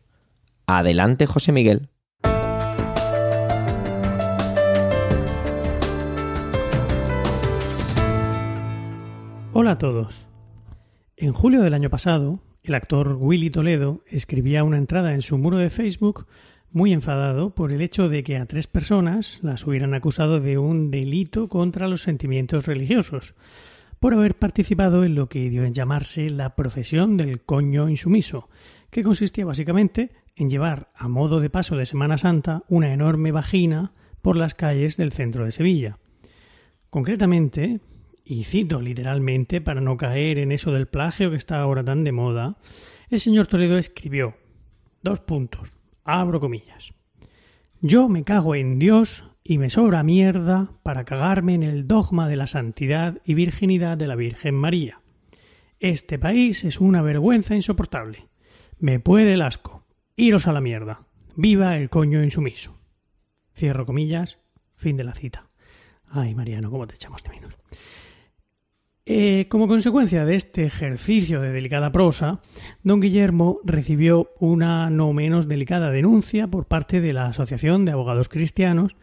[0.68, 1.90] Adelante, José Miguel.
[9.54, 10.31] Hola a todos.
[11.22, 15.60] En julio del año pasado, el actor Willy Toledo escribía una entrada en su muro
[15.60, 16.26] de Facebook
[16.72, 20.90] muy enfadado por el hecho de que a tres personas las hubieran acusado de un
[20.90, 23.36] delito contra los sentimientos religiosos,
[24.00, 28.50] por haber participado en lo que dio en llamarse la profesión del coño insumiso,
[28.90, 33.94] que consistía básicamente en llevar a modo de paso de Semana Santa una enorme vagina
[34.24, 36.00] por las calles del centro de Sevilla.
[36.90, 37.80] Concretamente,
[38.32, 42.14] y cito literalmente para no caer en eso del plagio que está ahora tan de
[42.14, 42.56] moda,
[43.10, 44.38] el señor Toledo escribió
[45.02, 46.94] dos puntos, abro comillas.
[47.82, 52.38] Yo me cago en Dios y me sobra mierda para cagarme en el dogma de
[52.38, 55.02] la santidad y virginidad de la Virgen María.
[55.82, 58.30] Este país es una vergüenza insoportable.
[58.80, 59.84] Me puede el asco.
[60.16, 61.06] Iros a la mierda.
[61.36, 62.80] Viva el coño insumiso.
[63.54, 64.38] Cierro comillas.
[64.78, 65.50] Fin de la cita.
[66.08, 67.58] Ay, Mariano, cómo te echamos de menos.
[69.06, 72.40] Eh, como consecuencia de este ejercicio de delicada prosa,
[72.84, 78.30] don Guillermo recibió una no menos delicada denuncia por parte de la Asociación de Abogados
[78.30, 78.96] Cristianos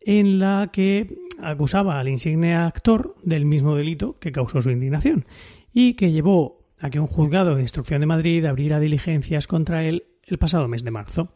[0.00, 5.26] en la que acusaba al insigne actor del mismo delito que causó su indignación
[5.72, 10.06] y que llevó a que un juzgado de instrucción de Madrid abriera diligencias contra él
[10.22, 11.32] el pasado mes de marzo.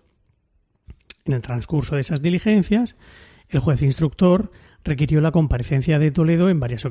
[1.25, 2.97] En el transcurso de esas diligencias,
[3.55, 4.51] el juez instructor
[4.83, 6.85] requirió la comparecencia de Toledo en varias,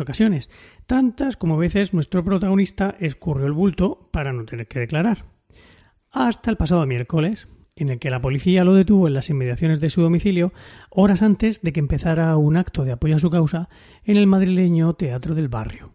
[0.00, 0.50] ocasiones,
[0.86, 5.26] tantas como veces nuestro protagonista escurrió el bulto para no tener que declarar.
[6.10, 7.46] Hasta el pasado miércoles,
[7.76, 10.52] en el que la policía lo detuvo en las inmediaciones de su domicilio,
[10.90, 13.68] horas antes de que empezara un acto de apoyo a su causa
[14.04, 15.92] en el madrileño Teatro del Barrio.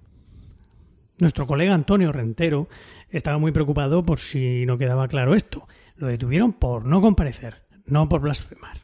[1.19, 2.69] Nuestro colega Antonio Rentero
[3.10, 5.67] estaba muy preocupado por si no quedaba claro esto.
[5.97, 8.81] Lo detuvieron por no comparecer, no por blasfemar.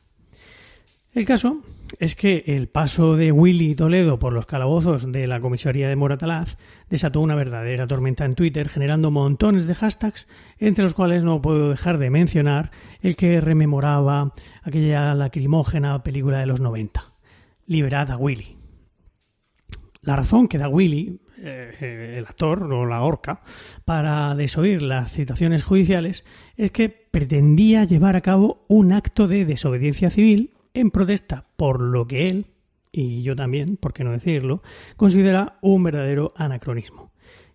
[1.18, 1.64] El caso
[1.98, 6.58] es que el paso de Willy Toledo por los calabozos de la comisaría de Moratalaz
[6.92, 10.28] desató una verdadera tormenta en Twitter, generando montones de hashtags,
[10.60, 12.70] entre los cuales no puedo dejar de mencionar
[13.02, 17.04] el que rememoraba aquella lacrimógena película de los 90,
[17.66, 18.56] Liberad a Willy.
[20.02, 23.42] La razón que da Willy, eh, el actor o la horca,
[23.86, 26.26] para desoír las citaciones judiciales
[26.58, 32.08] es que pretendía llevar a cabo un acto de desobediencia civil en protesta por lo
[32.08, 32.48] que él,
[32.92, 34.62] y yo también, por qué no decirlo,
[34.96, 37.12] considera un verdadero anacronismo.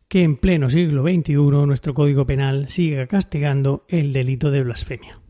[0.09, 1.35] Que en pleno siglo XXI
[1.67, 5.21] nuestro Código Penal siga castigando el delito de blasfemia.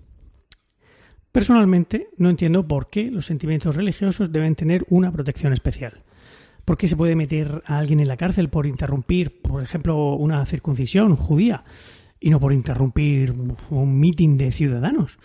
[1.31, 6.03] Personalmente no entiendo por qué los sentimientos religiosos deben tener una protección especial.
[6.65, 10.45] ¿Por qué se puede meter a alguien en la cárcel por interrumpir, por ejemplo, una
[10.47, 11.65] circuncisión judía
[12.21, 13.35] y no por interrumpir
[13.71, 15.19] un mitin de ciudadanos?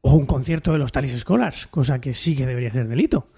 [0.00, 3.28] O un concierto de los Talis Scholars, cosa que sí que debería ser delito.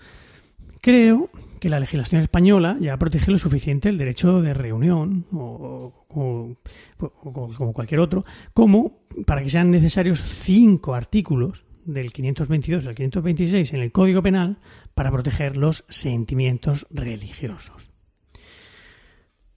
[0.80, 7.72] Creo que la legislación española ya protege lo suficiente el derecho de reunión o, como
[7.72, 13.92] cualquier otro, como para que sean necesarios cinco artículos del 522 al 526 en el
[13.92, 14.58] Código Penal
[14.94, 17.90] para proteger los sentimientos religiosos.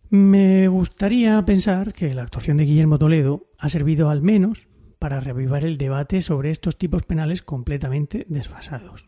[0.09, 4.67] Me gustaría pensar que la actuación de Guillermo Toledo ha servido al menos
[5.03, 9.05] para reavivar el debate sobre estos tipos penales completamente desfasados.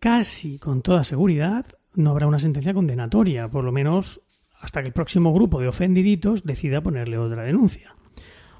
[0.00, 4.20] Casi con toda seguridad no habrá una sentencia condenatoria, por lo menos
[4.60, 7.94] hasta que el próximo grupo de ofendiditos decida ponerle otra denuncia.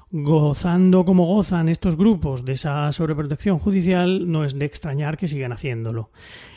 [0.09, 5.51] Gozando como gozan estos grupos de esa sobreprotección judicial, no es de extrañar que sigan
[5.51, 6.11] haciéndolo.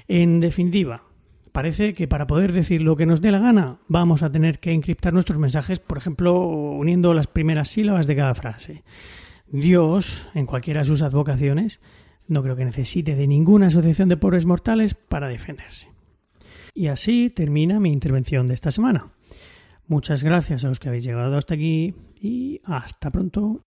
[0.06, 1.02] En definitiva,
[1.50, 4.70] parece que para poder decir lo que nos dé la gana, vamos a tener que
[4.70, 8.84] encriptar nuestros mensajes, por ejemplo, uniendo las primeras sílabas de cada frase.
[9.50, 11.80] Dios, en cualquiera de sus advocaciones,
[12.26, 15.88] no creo que necesite de ninguna asociación de pobres mortales para defenderse.
[16.74, 19.08] Y así termina mi intervención de esta semana.
[19.86, 23.64] Muchas gracias a los que habéis llegado hasta aquí y hasta pronto.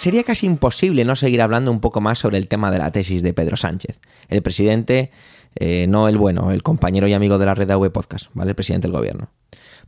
[0.00, 3.22] sería casi imposible no seguir hablando un poco más sobre el tema de la tesis
[3.22, 5.10] de Pedro Sánchez, el presidente,
[5.56, 8.50] eh, no el bueno, el compañero y amigo de la red AV Podcast, ¿vale?
[8.50, 9.30] El presidente del gobierno.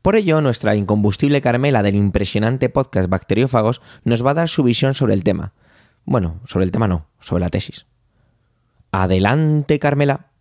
[0.02, 4.94] Por ello, nuestra incombustible Carmela del impresionante podcast Bacteriófagos nos va a dar su visión
[4.94, 5.52] sobre el tema.
[6.04, 7.86] Bueno, sobre el tema no, sobre la tesis.
[8.90, 10.32] Adelante, Carmela.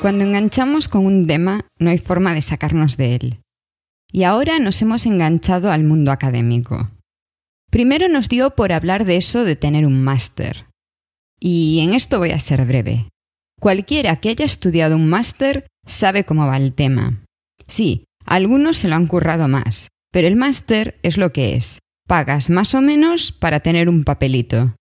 [0.00, 3.43] Cuando enganchamos con un tema, no hay forma de sacarnos de él.
[4.14, 6.88] Y ahora nos hemos enganchado al mundo académico.
[7.72, 10.66] Primero nos dio por hablar de eso de tener un máster.
[11.40, 13.08] Y en esto voy a ser breve.
[13.58, 17.24] Cualquiera que haya estudiado un máster sabe cómo va el tema.
[17.66, 21.80] Sí, algunos se lo han currado más, pero el máster es lo que es.
[22.06, 24.76] Pagas más o menos para tener un papelito.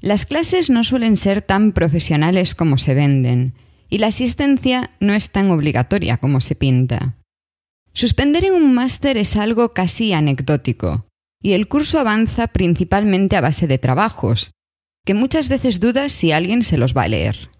[0.00, 3.54] Las clases no suelen ser tan profesionales como se venden,
[3.88, 7.16] y la asistencia no es tan obligatoria como se pinta.
[7.96, 11.06] Suspender en un máster es algo casi anecdótico,
[11.42, 14.50] y el curso avanza principalmente a base de trabajos,
[15.06, 17.50] que muchas veces dudas si alguien se los va a leer.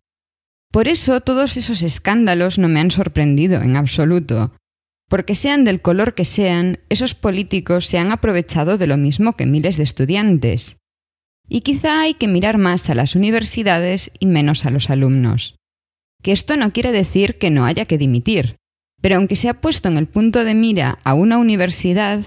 [0.70, 4.52] Por eso todos esos escándalos no me han sorprendido en absoluto,
[5.08, 9.46] porque sean del color que sean, esos políticos se han aprovechado de lo mismo que
[9.46, 10.76] miles de estudiantes.
[11.48, 15.56] Y quizá hay que mirar más a las universidades y menos a los alumnos
[16.26, 18.56] que esto no quiere decir que no haya que dimitir,
[19.00, 22.24] pero aunque se ha puesto en el punto de mira a una universidad,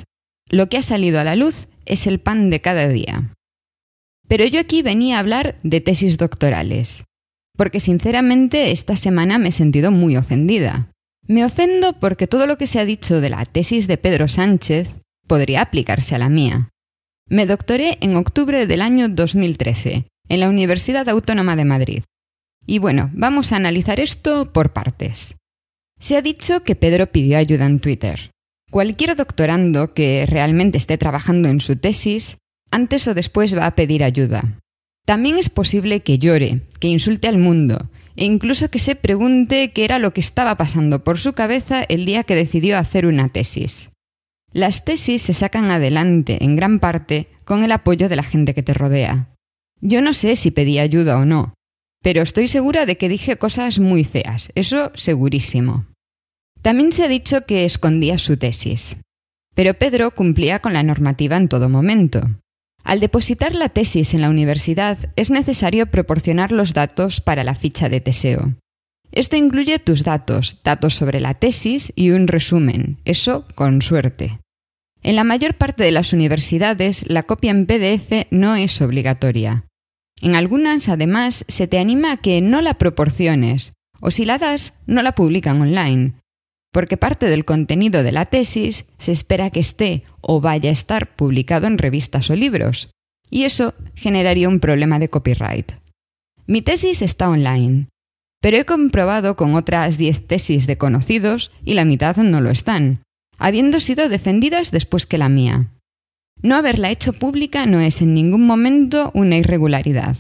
[0.50, 3.34] lo que ha salido a la luz es el pan de cada día.
[4.28, 7.04] Pero yo aquí venía a hablar de tesis doctorales,
[7.58, 10.92] porque sinceramente esta semana me he sentido muy ofendida.
[11.28, 14.90] Me ofendo porque todo lo que se ha dicho de la tesis de Pedro Sánchez
[15.28, 16.70] podría aplicarse a la mía.
[17.28, 22.04] Me doctoré en octubre del año 2013 en la Universidad Autónoma de Madrid
[22.70, 25.36] y bueno, vamos a analizar esto por partes.
[26.00, 28.32] Se ha dicho que Pedro pidió ayuda en Twitter.
[28.72, 32.38] Cualquier doctorando que realmente esté trabajando en su tesis,
[32.72, 34.60] antes o después va a pedir ayuda.
[35.06, 39.84] También es posible que llore, que insulte al mundo, e incluso que se pregunte qué
[39.84, 43.90] era lo que estaba pasando por su cabeza el día que decidió hacer una tesis.
[44.52, 48.64] Las tesis se sacan adelante, en gran parte, con el apoyo de la gente que
[48.64, 49.30] te rodea.
[49.82, 51.54] Yo no sé si pedí ayuda o no,
[52.02, 55.86] pero estoy segura de que dije cosas muy feas, eso segurísimo.
[56.62, 58.98] También se ha dicho que escondía su tesis.
[59.56, 62.22] Pero Pedro cumplía con la normativa en todo momento.
[62.84, 67.90] Al depositar la tesis en la universidad es necesario proporcionar los datos para la ficha
[67.90, 68.56] de Teseo.
[69.12, 74.40] Esto incluye tus datos, datos sobre la tesis y un resumen, eso con suerte.
[75.02, 79.66] En la mayor parte de las universidades la copia en PDF no es obligatoria.
[80.22, 84.74] En algunas, además, se te anima a que no la proporciones, o si la das,
[84.86, 86.14] no la publican online,
[86.72, 91.16] porque parte del contenido de la tesis se espera que esté o vaya a estar
[91.16, 92.90] publicado en revistas o libros,
[93.30, 95.72] y eso generaría un problema de copyright.
[96.48, 97.88] Mi tesis está online,
[98.42, 103.04] pero he comprobado con otras 10 tesis de conocidos y la mitad no lo están,
[103.38, 105.72] habiendo sido defendidas después que la mía.
[106.42, 110.18] No haberla hecho pública no es en ningún momento una irregularidad.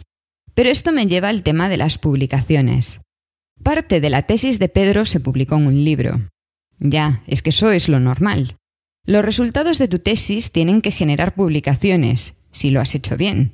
[0.54, 3.00] Pero esto me lleva al tema de las publicaciones.
[3.64, 6.20] Parte de la tesis de Pedro se publicó en un libro.
[6.80, 8.56] Ya, es que eso es lo normal.
[9.06, 13.54] Los resultados de tu tesis tienen que generar publicaciones, si lo has hecho bien.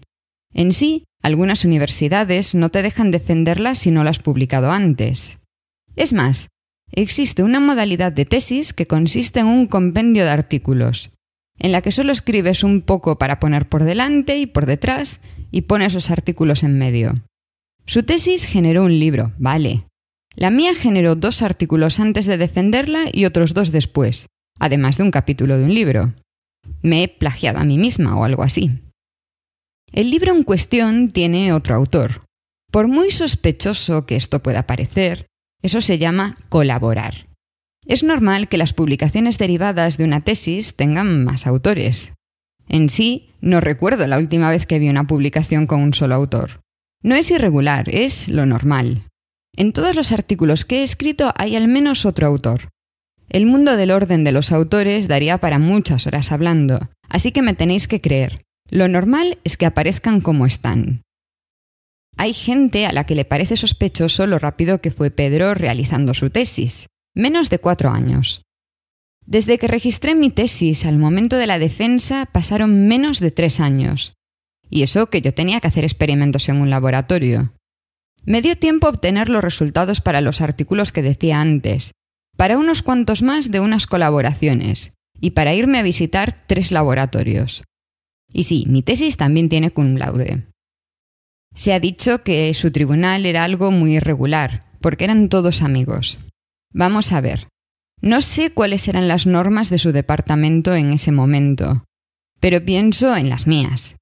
[0.53, 5.39] En sí, algunas universidades no te dejan defenderlas si no las has publicado antes.
[5.95, 6.49] Es más,
[6.91, 11.11] existe una modalidad de tesis que consiste en un compendio de artículos,
[11.57, 15.19] en la que solo escribes un poco para poner por delante y por detrás
[15.51, 17.23] y pones los artículos en medio.
[17.85, 19.85] Su tesis generó un libro, vale.
[20.35, 24.27] La mía generó dos artículos antes de defenderla y otros dos después,
[24.59, 26.13] además de un capítulo de un libro.
[26.81, 28.71] Me he plagiado a mí misma o algo así.
[29.93, 32.25] El libro en cuestión tiene otro autor.
[32.69, 35.27] Por muy sospechoso que esto pueda parecer,
[35.61, 37.27] eso se llama colaborar.
[37.85, 42.13] Es normal que las publicaciones derivadas de una tesis tengan más autores.
[42.67, 46.61] En sí, no recuerdo la última vez que vi una publicación con un solo autor.
[47.03, 49.03] No es irregular, es lo normal.
[49.55, 52.69] En todos los artículos que he escrito hay al menos otro autor.
[53.29, 57.53] El mundo del orden de los autores daría para muchas horas hablando, así que me
[57.53, 58.41] tenéis que creer.
[58.69, 61.03] Lo normal es que aparezcan como están.
[62.17, 66.29] Hay gente a la que le parece sospechoso lo rápido que fue Pedro realizando su
[66.29, 66.87] tesis.
[67.13, 68.43] Menos de cuatro años.
[69.25, 74.13] Desde que registré mi tesis al momento de la defensa pasaron menos de tres años.
[74.69, 77.53] Y eso que yo tenía que hacer experimentos en un laboratorio.
[78.25, 81.91] Me dio tiempo a obtener los resultados para los artículos que decía antes,
[82.35, 87.63] para unos cuantos más de unas colaboraciones, y para irme a visitar tres laboratorios.
[88.33, 90.43] Y sí, mi tesis también tiene cum laude.
[91.53, 96.19] Se ha dicho que su tribunal era algo muy irregular, porque eran todos amigos.
[96.73, 97.47] Vamos a ver.
[98.01, 101.85] No sé cuáles eran las normas de su departamento en ese momento,
[102.41, 103.95] pero pienso en las mías.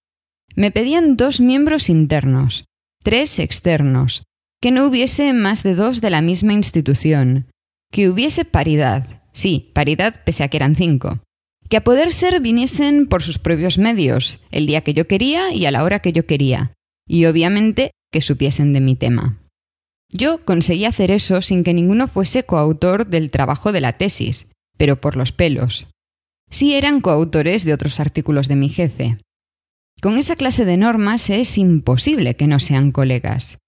[0.55, 2.65] Me pedían dos miembros internos,
[3.03, 4.23] tres externos,
[4.61, 7.47] que no hubiese más de dos de la misma institución,
[7.91, 11.19] que hubiese paridad, sí, paridad pese a que eran cinco,
[11.69, 15.65] que a poder ser viniesen por sus propios medios, el día que yo quería y
[15.65, 16.71] a la hora que yo quería,
[17.07, 19.37] y obviamente que supiesen de mi tema.
[20.09, 25.01] Yo conseguí hacer eso sin que ninguno fuese coautor del trabajo de la tesis, pero
[25.01, 25.87] por los pelos.
[26.49, 29.17] Sí eran coautores de otros artículos de mi jefe.
[30.03, 33.59] Con esa clase de normas es imposible que no sean colegas.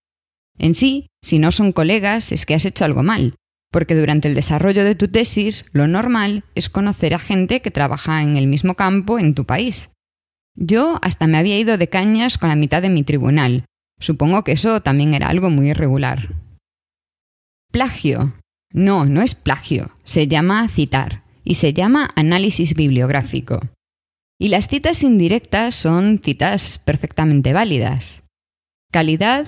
[0.58, 3.36] En sí, si no son colegas es que has hecho algo mal,
[3.72, 8.22] porque durante el desarrollo de tu tesis lo normal es conocer a gente que trabaja
[8.22, 9.92] en el mismo campo en tu país.
[10.58, 13.64] Yo hasta me había ido de cañas con la mitad de mi tribunal.
[14.02, 16.36] Supongo que eso también era algo muy irregular.
[17.72, 18.34] Plagio.
[18.74, 19.92] No, no es plagio.
[20.04, 23.62] Se llama citar y se llama análisis bibliográfico.
[24.38, 28.24] Y las citas indirectas son citas perfectamente válidas.
[28.92, 29.48] Calidad.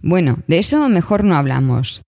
[0.00, 2.02] Bueno, de eso mejor no hablamos.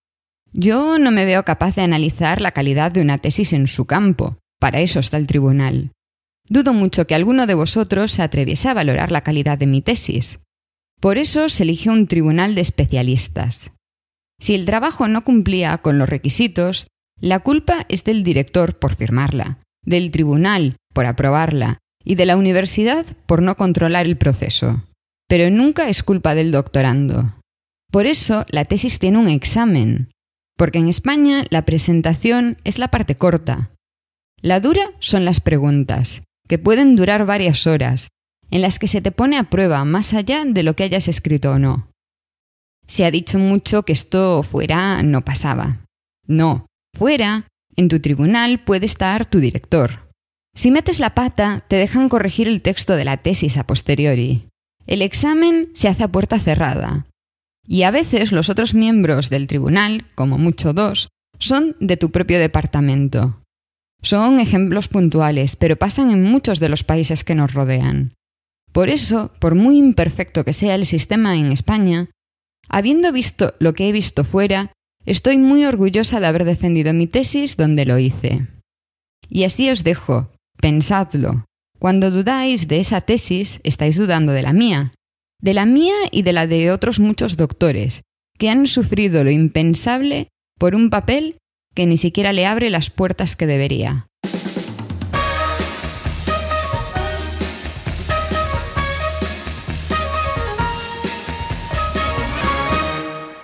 [0.52, 4.38] Yo no me veo capaz de analizar la calidad de una tesis en su campo.
[4.58, 5.92] Para eso está el tribunal.
[6.48, 10.40] Dudo mucho que alguno de vosotros se atreviese a valorar la calidad de mi tesis.
[11.00, 13.72] Por eso se eligió un tribunal de especialistas.
[14.38, 19.60] Si el trabajo no cumplía con los requisitos, la culpa es del director por firmarla,
[19.82, 21.78] del tribunal por aprobarla
[22.10, 24.82] y de la universidad por no controlar el proceso.
[25.28, 27.36] Pero nunca es culpa del doctorando.
[27.92, 30.10] Por eso la tesis tiene un examen,
[30.56, 33.70] porque en España la presentación es la parte corta.
[34.42, 38.08] La dura son las preguntas, que pueden durar varias horas,
[38.50, 41.52] en las que se te pone a prueba más allá de lo que hayas escrito
[41.52, 41.92] o no.
[42.88, 45.86] Se ha dicho mucho que esto fuera no pasaba.
[46.26, 47.46] No, fuera,
[47.76, 50.09] en tu tribunal puede estar tu director.
[50.54, 54.48] Si metes la pata, te dejan corregir el texto de la tesis a posteriori.
[54.86, 57.06] El examen se hace a puerta cerrada.
[57.66, 61.08] Y a veces los otros miembros del tribunal, como mucho dos,
[61.38, 63.40] son de tu propio departamento.
[64.02, 68.14] Son ejemplos puntuales, pero pasan en muchos de los países que nos rodean.
[68.72, 72.08] Por eso, por muy imperfecto que sea el sistema en España,
[72.68, 74.72] habiendo visto lo que he visto fuera,
[75.04, 78.46] estoy muy orgullosa de haber defendido mi tesis donde lo hice.
[79.28, 80.30] Y así os dejo,
[80.60, 81.46] pensadlo.
[81.78, 84.92] Cuando dudáis de esa tesis, estáis dudando de la mía,
[85.40, 88.02] de la mía y de la de otros muchos doctores,
[88.38, 91.38] que han sufrido lo impensable por un papel
[91.74, 94.06] que ni siquiera le abre las puertas que debería.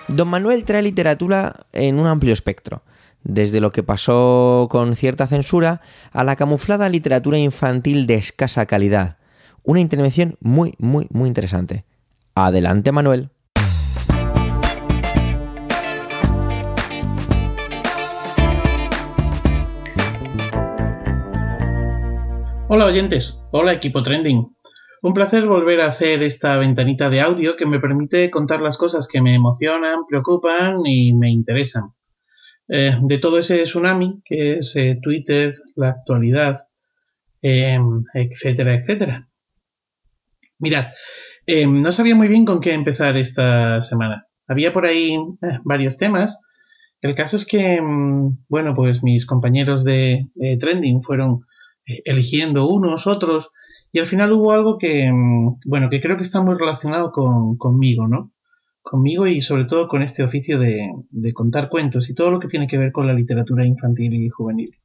[0.07, 2.81] Don Manuel trae literatura en un amplio espectro,
[3.27, 5.81] desde lo que pasó con cierta censura
[6.13, 9.17] a la camuflada literatura infantil de escasa calidad.
[9.63, 11.83] Una intervención muy, muy, muy interesante.
[12.35, 13.29] Adelante, Manuel.
[22.69, 24.55] Hola oyentes, hola equipo trending.
[25.01, 29.07] Un placer volver a hacer esta ventanita de audio que me permite contar las cosas
[29.07, 31.96] que me emocionan, preocupan y me interesan.
[32.69, 36.67] Eh, de todo ese tsunami que es eh, Twitter, la actualidad,
[37.41, 39.27] em, etcétera, etcétera.
[40.59, 40.87] Mirad,
[41.45, 44.27] em, no sabía muy bien con qué empezar esta semana.
[44.47, 46.41] Había por ahí eh, varios temas.
[47.01, 50.27] El caso es que, em, bueno, pues mis compañeros de
[50.59, 51.41] trending fueron
[51.85, 53.51] eligiendo unos, otros,
[53.93, 55.09] y al final hubo algo que,
[55.65, 58.31] bueno, que creo que está muy relacionado con, conmigo, ¿no?
[58.89, 60.89] Conmigo y sobre todo con este oficio de,
[61.33, 64.77] contar cuentos y todo lo que tiene que ver con la literatura infantil y juvenil.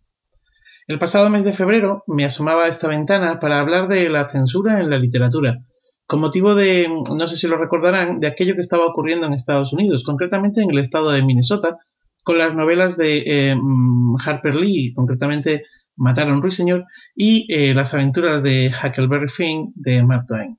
[0.89, 4.81] El pasado mes de febrero me asomaba a esta ventana para hablar de la censura
[4.81, 5.59] en la literatura,
[6.05, 9.73] con motivo de, no sé si lo recordarán, de aquello que estaba ocurriendo en Estados
[9.73, 11.79] Unidos, concretamente en el estado de Minnesota,
[12.25, 15.63] con las novelas de eh, mm, Harper Lee, concretamente
[15.95, 20.59] Matar a un ruiseñor y eh, Las aventuras de Huckleberry Finn de Mark Twain.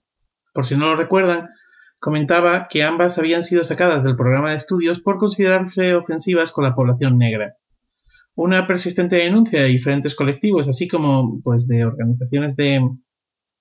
[0.54, 1.50] Por si no lo recuerdan,
[2.04, 6.76] comentaba que ambas habían sido sacadas del programa de estudios por considerarse ofensivas con la
[6.76, 7.56] población negra.
[8.36, 12.82] Una persistente denuncia de diferentes colectivos, así como pues, de organizaciones de,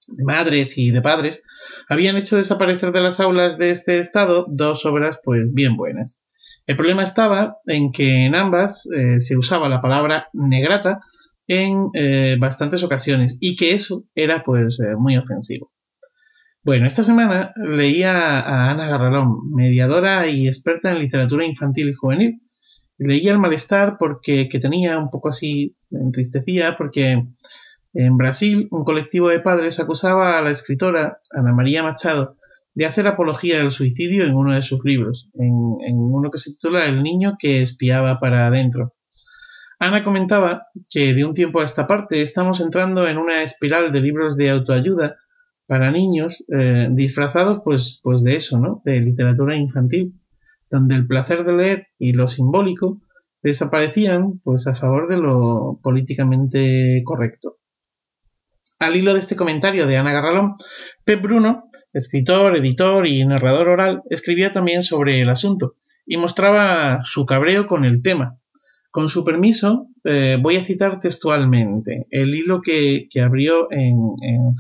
[0.08, 1.44] madres y de padres,
[1.88, 6.20] habían hecho desaparecer de las aulas de este estado dos obras pues bien buenas.
[6.66, 10.98] El problema estaba en que en ambas eh, se usaba la palabra negrata
[11.46, 15.71] en eh, bastantes ocasiones y que eso era pues eh, muy ofensivo.
[16.64, 22.40] Bueno, esta semana leía a Ana Garralón, mediadora y experta en literatura infantil y juvenil.
[22.98, 27.24] Leía el malestar porque que tenía un poco así, entristecía, porque
[27.94, 32.36] en Brasil un colectivo de padres acusaba a la escritora Ana María Machado
[32.74, 36.52] de hacer apología del suicidio en uno de sus libros, en, en uno que se
[36.52, 38.94] titula El niño que espiaba para adentro.
[39.80, 44.00] Ana comentaba que de un tiempo a esta parte estamos entrando en una espiral de
[44.00, 45.16] libros de autoayuda
[45.72, 48.82] para niños eh, disfrazados pues, pues de eso, ¿no?
[48.84, 50.12] De literatura infantil,
[50.68, 53.00] donde el placer de leer y lo simbólico
[53.42, 57.56] desaparecían pues a favor de lo políticamente correcto.
[58.80, 60.56] Al hilo de este comentario de Ana Garralón,
[61.06, 67.24] Pep Bruno, escritor, editor y narrador oral, escribía también sobre el asunto y mostraba su
[67.24, 68.41] cabreo con el tema,
[68.92, 73.96] con su permiso, eh, voy a citar textualmente el hilo que, abrió en,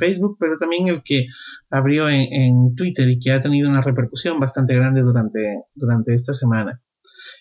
[0.00, 1.26] Facebook, pero también el que
[1.70, 6.80] abrió en, Twitter y que ha tenido una repercusión bastante grande durante, durante esta semana.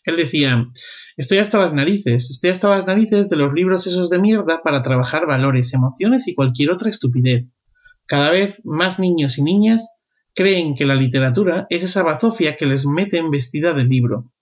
[0.04, 0.68] Él decía,
[1.16, 4.82] estoy hasta las narices, estoy hasta las narices de los libros esos de mierda para
[4.82, 7.46] trabajar valores, emociones y cualquier otra estupidez.
[8.06, 9.88] Cada vez más niños y niñas
[10.36, 14.34] creen que la literatura es esa bazofia que les meten vestida de libro.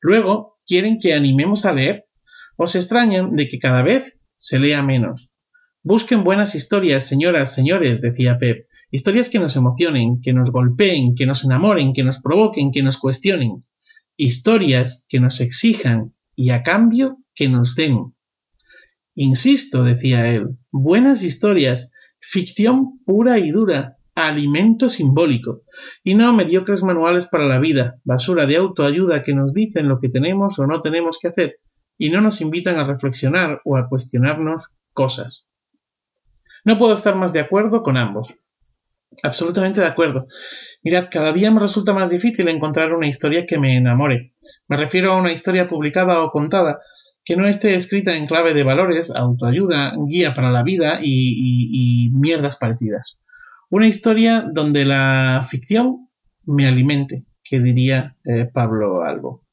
[0.00, 2.06] Luego, quieren que animemos a leer
[2.56, 5.28] o se extrañan de que cada vez se lea menos.
[5.82, 8.68] Busquen buenas historias, señoras, señores, decía Pep.
[8.92, 12.98] Historias que nos emocionen, que nos golpeen, que nos enamoren, que nos provoquen, que nos
[12.98, 13.64] cuestionen.
[14.16, 18.14] Historias que nos exijan y a cambio que nos den.
[19.16, 21.90] Insisto, decía él, buenas historias,
[22.20, 23.96] ficción pura y dura,
[24.26, 25.62] alimento simbólico,
[26.04, 30.08] y no mediocres manuales para la vida, basura de autoayuda que nos dicen lo que
[30.08, 31.56] tenemos o no tenemos que hacer,
[31.98, 35.46] y no nos invitan a reflexionar o a cuestionarnos cosas.
[36.64, 38.34] No puedo estar más de acuerdo con ambos.
[39.22, 40.26] Absolutamente de acuerdo.
[40.82, 44.34] Mirad, cada día me resulta más difícil encontrar una historia que me enamore.
[44.68, 46.80] Me refiero a una historia publicada o contada
[47.24, 52.10] que no esté escrita en clave de valores, autoayuda, guía para la vida y, y
[52.10, 53.18] mierdas parecidas.
[53.72, 56.08] Una historia donde la ficción
[56.44, 59.46] me alimente, que diría eh, Pablo Albo.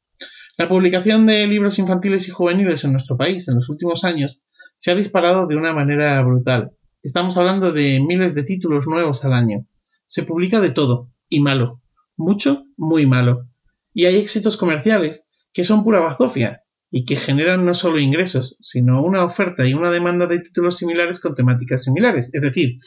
[0.57, 4.41] La publicación de libros infantiles y juveniles en nuestro país en los últimos años
[4.75, 6.71] se ha disparado de una manera brutal.
[7.03, 9.67] Estamos hablando de miles de títulos nuevos al año.
[10.07, 11.83] Se publica de todo, y malo.
[12.15, 13.47] Mucho, muy malo.
[13.93, 19.03] Y hay éxitos comerciales que son pura bazofia y que generan no solo ingresos, sino
[19.03, 22.31] una oferta y una demanda de títulos similares con temáticas similares.
[22.33, 22.79] Es decir,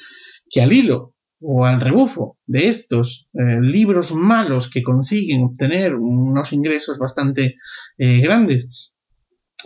[0.50, 6.53] que al hilo o al rebufo de estos eh, libros malos que consiguen obtener unos
[6.53, 7.57] ingresos bastante
[7.97, 8.93] eh, grandes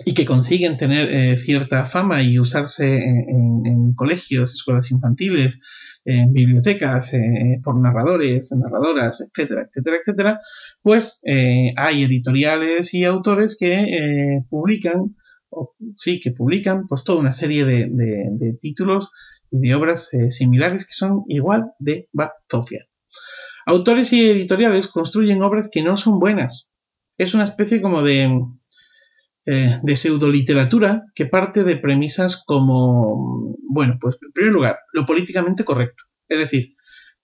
[0.04, 5.60] y que consiguen tener eh, cierta fama y usarse en, colegios, escuelas infantiles,
[6.04, 7.12] en bibliotecas,
[7.62, 10.40] por narradores, narradoras, etcétera, etcétera, etcétera,
[10.82, 11.22] pues
[11.76, 15.14] hay editoriales y autores que publican,
[15.96, 19.10] sí, que publican pues toda una serie de títulos
[19.54, 22.86] y de obras eh, similares que son igual de bazofia.
[23.66, 26.68] Autores y editoriales construyen obras que no son buenas.
[27.18, 28.42] Es una especie como de,
[29.46, 35.64] eh, de pseudoliteratura que parte de premisas como, bueno, pues en primer lugar, lo políticamente
[35.64, 36.02] correcto.
[36.28, 36.74] Es decir,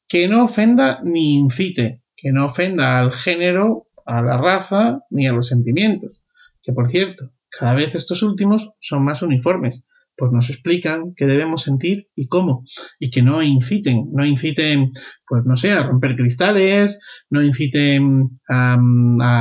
[0.07, 5.33] que no ofenda ni incite, que no ofenda al género, a la raza ni a
[5.33, 6.22] los sentimientos.
[6.62, 9.85] Que por cierto, cada vez estos últimos son más uniformes
[10.21, 12.66] pues nos explican qué debemos sentir y cómo,
[12.99, 14.93] y que no inciten, no inciten,
[15.27, 17.01] pues no sé, a romper cristales,
[17.31, 18.77] no inciten a,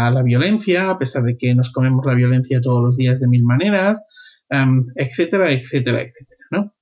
[0.10, 3.44] la violencia, a pesar de que nos comemos la violencia todos los días de mil
[3.44, 4.08] maneras,
[4.96, 6.74] etcétera, etcétera, etcétera, ¿no?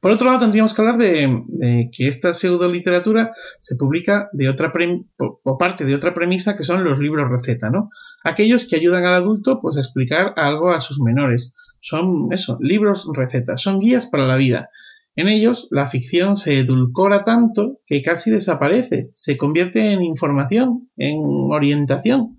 [0.00, 4.70] Por otro lado, tendríamos que hablar de, que esta pseudo literatura se publica de otra
[4.72, 7.90] por parte de otra premisa que son los libros receta, ¿no?
[8.22, 11.52] Aquellos que ayudan al adulto pues, a explicar algo a sus menores.
[11.84, 14.70] Son eso, libros receta, son guías para la vida.
[15.16, 21.18] En ellos, la ficción se edulcora tanto que casi desaparece, se convierte en información, en
[21.50, 22.38] orientación,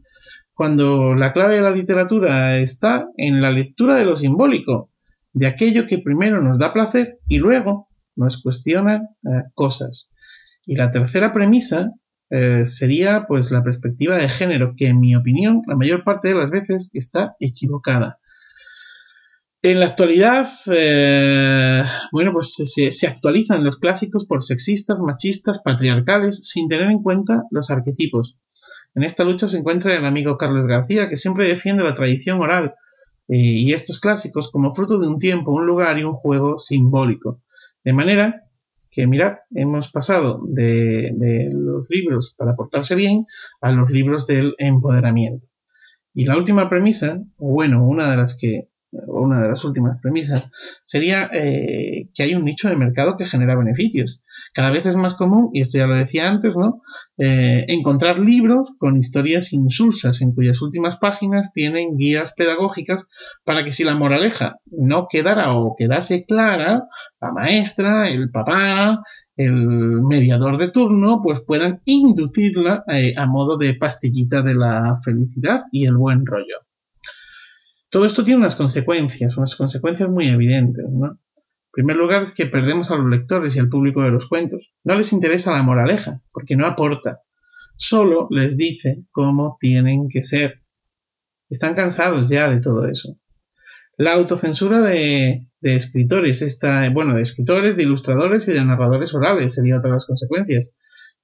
[0.53, 4.89] cuando la clave de la literatura está en la lectura de lo simbólico,
[5.33, 10.09] de aquello que primero nos da placer y luego nos cuestiona eh, cosas.
[10.65, 11.91] Y la tercera premisa
[12.29, 16.35] eh, sería pues la perspectiva de género, que en mi opinión la mayor parte de
[16.35, 18.19] las veces está equivocada.
[19.65, 26.67] En la actualidad, eh, bueno, pues se, actualizan los clásicos por sexistas, machistas, patriarcales, sin
[26.67, 28.37] tener en cuenta los arquetipos.
[28.93, 32.73] En esta lucha se encuentra el amigo Carlos García, que siempre defiende la tradición oral
[33.29, 37.39] eh, y estos clásicos como fruto de un tiempo, un lugar y un juego simbólico.
[37.85, 38.43] De manera
[38.91, 43.27] que, mirad, hemos pasado de, de los libros para portarse bien
[43.61, 45.47] a los libros del empoderamiento.
[46.13, 48.72] Y la última premisa, o bueno, una de las que
[49.07, 53.55] una de las últimas premisas, sería eh, que hay un nicho de mercado que genera
[53.55, 54.23] beneficios.
[54.53, 56.81] Cada vez es más común, y esto ya lo decía antes, ¿no?
[57.17, 63.07] Eh, encontrar libros con historias insulsas en cuyas últimas páginas tienen guías pedagógicas
[63.43, 66.83] para que si la moraleja no quedara o quedase clara,
[67.19, 69.01] la maestra, el papá,
[69.35, 75.63] el mediador de turno, pues puedan inducirla eh, a modo de pastillita de la felicidad
[75.71, 76.57] y el buen rollo.
[77.93, 81.11] Todo esto tiene unas consecuencias, unas consecuencias muy evidentes, ¿no?
[81.11, 84.73] En primer lugar es que perdemos a los lectores y al público de los cuentos.
[84.83, 87.21] No les interesa la moraleja, porque no aporta.
[87.77, 90.63] Solo les dice cómo tienen que ser.
[91.51, 93.15] Están cansados ya de todo eso.
[93.95, 96.43] La autocensura de, escritores,
[96.93, 100.73] bueno, de escritores, de ilustradores y de narradores orales sería otra de las consecuencias.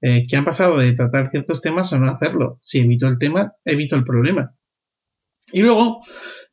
[0.02, 2.60] Eh, que han pasado de tratar ciertos temas a no hacerlo.
[2.62, 4.54] Si evito el tema, evito el problema.
[5.52, 6.00] Y luego,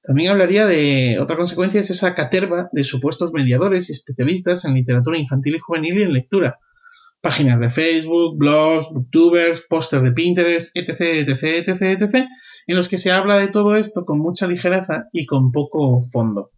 [0.08, 5.18] también hablaría de otra consecuencia, es esa caterva de supuestos mediadores y especialistas en literatura
[5.18, 6.60] infantil y juvenil y en lectura.
[7.20, 12.16] Páginas de Facebook, blogs, booktubers, pósters de Pinterest, etc, etc, etc, etc,
[12.68, 16.52] en los que se habla de todo esto con mucha ligereza y con poco fondo.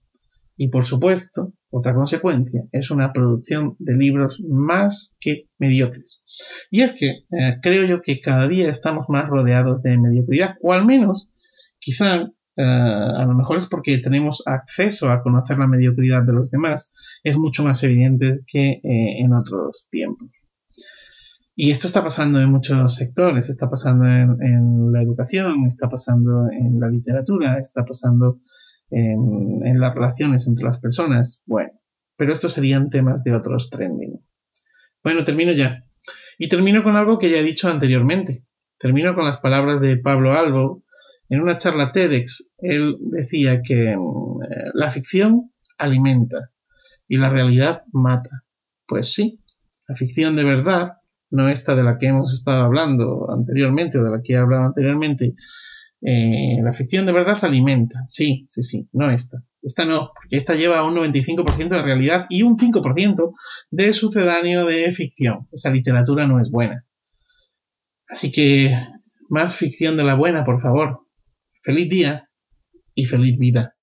[0.55, 6.23] Y por supuesto, otra consecuencia es una producción de libros más que mediocres.
[6.69, 10.71] Y es que eh, creo yo que cada día estamos más rodeados de mediocridad, o
[10.71, 11.31] al menos
[11.79, 12.29] quizá
[12.59, 16.93] eh, a lo mejor es porque tenemos acceso a conocer la mediocridad de los demás,
[17.23, 20.29] es mucho más evidente que eh, en otros tiempos.
[21.55, 26.81] Y esto está pasando en muchos sectores, está pasando en, la educación, está pasando en
[26.81, 28.41] la literatura, está pasando
[28.89, 31.41] en, en, las relaciones entre las personas.
[31.45, 31.71] Bueno,
[32.17, 34.19] pero estos serían temas de otros trending.
[35.01, 35.85] Bueno, termino ya.
[36.37, 38.43] Y termino con algo que ya he dicho anteriormente.
[38.77, 40.83] Termino con las palabras de Pablo Albo,
[41.29, 46.51] en una charla TEDx, él decía que mm, eh, la ficción alimenta
[47.07, 48.43] y la realidad mata.
[48.87, 49.39] Pues sí,
[49.87, 50.93] la ficción de verdad,
[51.29, 54.65] no esta de la que hemos estado hablando anteriormente o de la que he hablado
[54.65, 55.35] anteriormente,
[56.01, 59.43] eh, la ficción de verdad alimenta, sí, sí, sí, no esta.
[59.61, 63.33] Esta no, porque esta lleva un 95% de realidad y un 5%
[63.71, 65.47] de sucedáneo de ficción.
[65.51, 66.85] Esa literatura no es buena.
[68.07, 68.73] Así que
[69.29, 71.01] más ficción de la buena, por favor.
[71.61, 72.29] Feliz día
[72.95, 73.75] y feliz vida.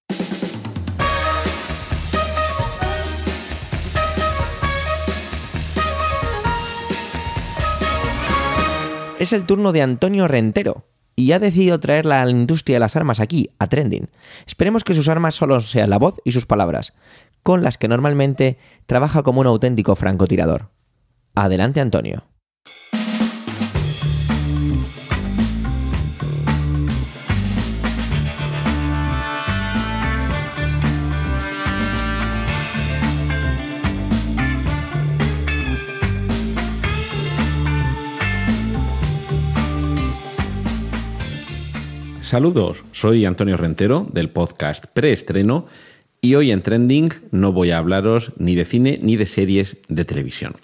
[9.19, 13.21] Es el turno de Antonio Rentero y ha decidido traer la industria de las armas
[13.21, 14.09] aquí, a Trending.
[14.47, 16.95] Esperemos que sus armas solo sean la voz y sus palabras,
[17.43, 18.57] con las que normalmente
[18.87, 20.71] trabaja como un auténtico francotirador.
[21.35, 22.25] Adelante, Antonio.
[42.27, 45.67] Saludos, soy Antonio Rentero del podcast Preestreno
[46.21, 50.05] y hoy en Trending no voy a hablaros ni de cine ni de series de
[50.05, 50.57] televisión.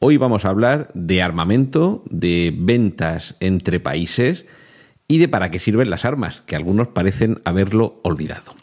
[0.00, 4.44] Hoy vamos a hablar de armamento, de ventas entre países
[5.08, 8.54] y de para qué sirven las armas, que algunos parecen haberlo olvidado.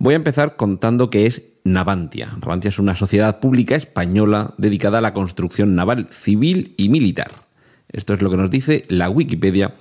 [0.00, 2.32] Voy a empezar contando qué es Navantia.
[2.42, 7.30] Navantia es una sociedad pública española dedicada a la construcción naval, civil y militar.
[7.92, 9.74] Esto es lo que nos dice la Wikipedia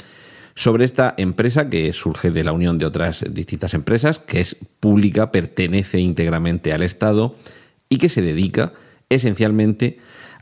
[0.57, 5.31] sobre esta empresa que surge de la unión de otras distintas empresas, que es pública,
[5.31, 7.35] pertenece íntegramente al Estado
[7.89, 8.73] y que se dedica
[9.07, 9.99] esencialmente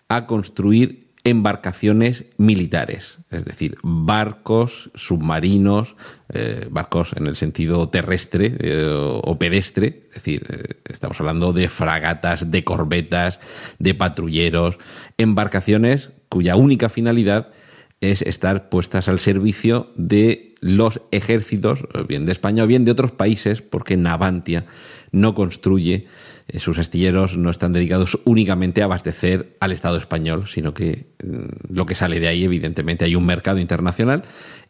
[0.08, 5.98] a construir embarcaciones militares, es decir, barcos, submarinos,
[6.30, 11.68] eh, barcos en el sentido terrestre eh, o pedestre, es decir, eh, estamos hablando de
[11.68, 13.42] fragatas, de corbetas,
[13.80, 14.78] de patrulleros,
[15.18, 17.65] embarcaciones cuya única finalidad es
[18.12, 23.62] estar puestas al servicio de los ejércitos, bien de España o bien de otros países,
[23.62, 24.66] porque Navantia
[25.12, 26.08] no construye,
[26.48, 31.74] eh, sus astilleros no están dedicados únicamente a abastecer al Estado español, sino que mm,
[31.74, 34.24] lo que sale de ahí, evidentemente, hay un mercado internacional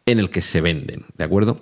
[0.04, 1.60] en el que se venden, ¿de acuerdo?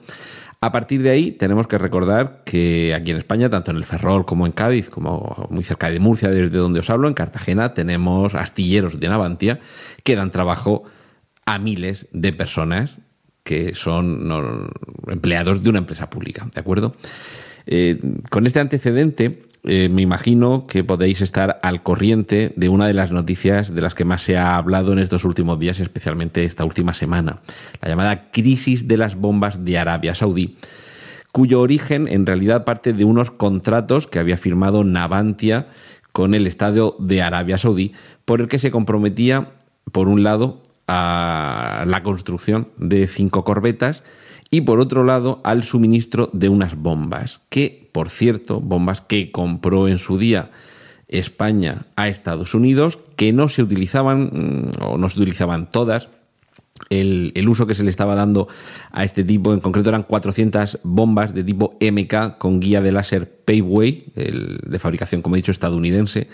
[0.60, 4.24] A partir de ahí tenemos que recordar que aquí en España, tanto en el Ferrol
[4.24, 8.34] como en Cádiz, como muy cerca de Murcia, desde donde os hablo, en Cartagena, tenemos
[8.34, 9.60] astilleros de Navantia
[10.04, 10.84] que dan trabajo
[11.61, 12.99] miles de personas
[13.42, 14.70] que son
[15.07, 16.97] empleados de una empresa pública, ¿de acuerdo?
[17.66, 17.99] Eh,
[18.30, 23.12] con este antecedente, eh, me imagino que podéis estar al corriente de una de las
[23.12, 26.92] noticias de las que más se ha hablado en estos últimos días, especialmente esta última
[26.92, 27.40] semana,
[27.80, 30.57] la llamada crisis de las bombas de Arabia Saudí,
[31.32, 35.66] cuyo origen en realidad parte de unos contratos que había firmado Navantia
[36.12, 37.92] con el Estado de Arabia Saudí,
[38.24, 39.49] por el que se comprometía,
[39.92, 44.03] por un lado, a la construcción de cinco corbetas
[44.51, 49.87] y por otro lado al suministro de unas bombas que por cierto, bombas que compró
[49.87, 50.51] en su día
[51.07, 56.09] España a Estados Unidos, que no se utilizaban mm, o no se utilizaban todas.
[56.91, 58.49] El, uso que se le estaba dando
[58.91, 63.30] a este tipo, en concreto eran 400 bombas de tipo MK con guía de láser
[63.30, 66.26] Payway, de fabricación, como he dicho, estadounidense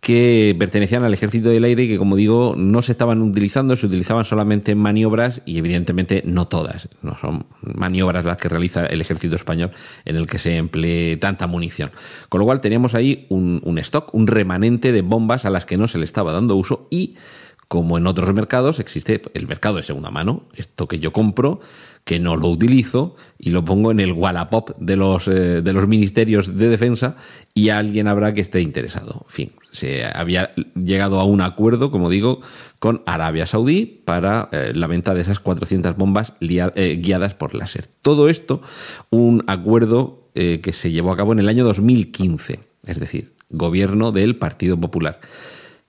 [0.00, 3.86] que pertenecían al ejército del aire y que, como digo, no se estaban utilizando, se
[3.86, 6.88] utilizaban solamente en maniobras y evidentemente no todas.
[7.02, 9.72] No son maniobras las que realiza el ejército español
[10.06, 11.90] en el que se emplee tanta munición.
[12.30, 15.76] Con lo cual teníamos ahí un, un stock, un remanente de bombas a las que
[15.76, 17.16] no se le estaba dando uso y
[17.68, 21.60] como en otros mercados existe el mercado de segunda mano, esto que yo compro,
[22.10, 25.86] que no lo utilizo y lo pongo en el Wallapop de los, eh, de los
[25.86, 27.14] ministerios de defensa
[27.54, 29.26] y alguien habrá que esté interesado.
[29.28, 32.40] En fin, se había llegado a un acuerdo, como digo,
[32.80, 37.86] con Arabia Saudí para eh, la venta de esas 400 bombas eh, guiadas por láser.
[38.02, 38.60] Todo esto,
[39.10, 44.34] un acuerdo que se llevó a cabo en el año 2015, es decir, gobierno del
[44.34, 45.20] Partido Popular.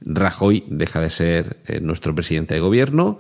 [0.02, 3.18] Rajoy deja de ser nuestro presidente de gobierno,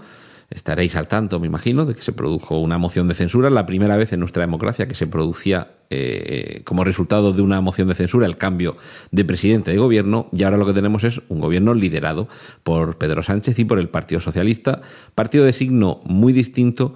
[0.52, 3.96] Estaréis al tanto, me imagino, de que se produjo una moción de censura, la primera
[3.96, 8.26] vez en nuestra democracia que se producía eh, como resultado de una moción de censura
[8.26, 8.76] el cambio
[9.12, 12.28] de presidente de gobierno y ahora lo que tenemos es un gobierno liderado
[12.64, 14.82] por Pedro Sánchez y por el Partido Socialista,
[15.16, 16.96] partido de signo muy distinto,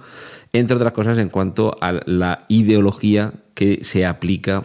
[0.52, 4.64] entre otras cosas en cuanto a la ideología que se aplica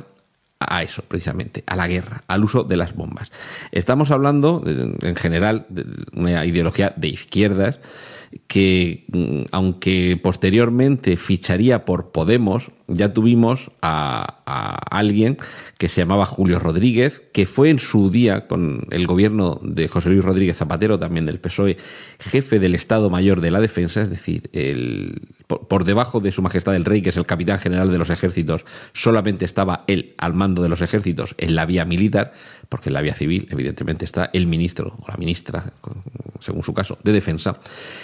[0.59, 3.31] a eso, precisamente, a la guerra, al uso de las bombas.
[3.71, 7.79] Estamos hablando, en general, de una ideología de izquierdas
[8.47, 14.37] que mm, aunque posteriormente ficharía por Podemos, ya tuvimos a,
[14.91, 15.37] alguien
[15.77, 20.09] que se llamaba Julio Rodríguez, que fue en su día con el gobierno de José
[20.09, 21.77] Luis Rodríguez Zapatero, también del PSOE,
[22.19, 26.75] jefe del Estado Mayor de la Defensa, es decir, el, por, debajo de Su Majestad
[26.75, 30.61] el Rey, que es el capitán general de los ejércitos, solamente estaba él al mando
[30.61, 32.33] de los ejércitos en la vía militar,
[32.67, 35.71] porque en la vía civil, evidentemente, está el ministro o la ministra,
[36.39, 37.59] según su caso, de defensa.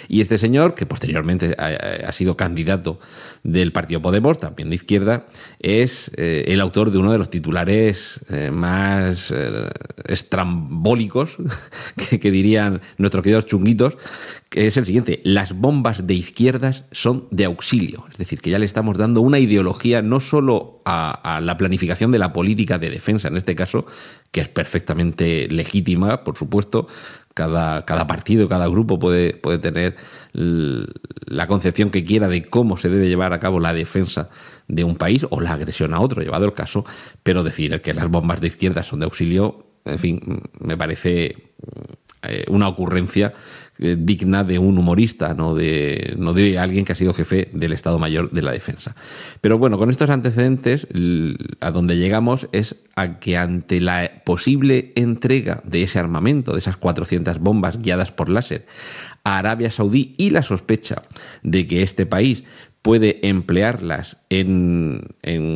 [0.08, 2.98] Y este señor, que posteriormente ha, sido candidato
[3.42, 5.26] del Partido Podemos, también de izquierda,
[5.58, 9.68] es eh, el autor de uno de los titulares eh, más eh,
[10.04, 11.36] estrambólicos,
[12.20, 13.96] que, dirían nuestros queridos chunguitos,
[14.48, 18.58] que es el siguiente, las bombas de izquierdas son de auxilio, es decir, que ya
[18.58, 23.28] le estamos dando una ideología no solo a, la planificación de la política de defensa,
[23.28, 23.86] en este caso,
[24.30, 26.88] que es perfectamente legítima, por supuesto,
[27.38, 29.94] cada, cada, partido, cada grupo puede, puede tener
[30.32, 34.28] la concepción que quiera de cómo se debe llevar a cabo la defensa
[34.66, 36.84] de un país o la agresión a otro, llevado el caso,
[37.22, 40.20] pero decir que las bombas de izquierda son de auxilio, en fin,
[40.58, 41.36] me parece
[42.22, 43.32] eh, una ocurrencia
[43.78, 47.72] eh, digna de un humorista, no de, no de alguien que ha sido jefe del
[47.72, 48.96] Estado Mayor de la Defensa.
[49.40, 50.88] Pero bueno, con estos antecedentes,
[51.60, 56.76] a donde llegamos es a que ante la posible entrega de ese armamento, de esas
[56.76, 58.66] 400 bombas guiadas por láser,
[59.22, 61.02] a Arabia Saudí y la sospecha
[61.42, 62.44] de que este país
[62.88, 65.10] puede emplearlas en,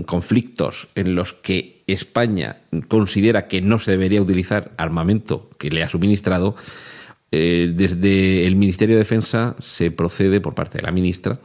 [0.04, 2.58] conflictos en los que España
[2.88, 6.56] considera que no se debería utilizar armamento que le ha suministrado,
[7.30, 11.38] eh, desde el Ministerio de Defensa se procede por parte de la ministra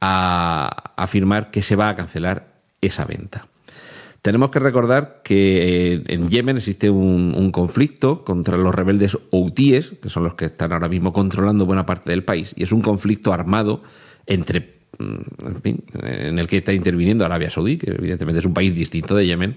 [0.00, 3.44] a afirmar que se va a cancelar esa venta.
[4.22, 10.10] Tenemos que recordar que eh, en Yemen existe un, conflicto contra los rebeldes houthíes, que
[10.10, 13.32] son los que están ahora mismo controlando buena parte del país, y es un conflicto
[13.32, 13.82] armado
[14.24, 19.14] entre Mm, en, el que está interviniendo Arabia Saudí, que evidentemente es un país distinto
[19.14, 19.56] de Yemen,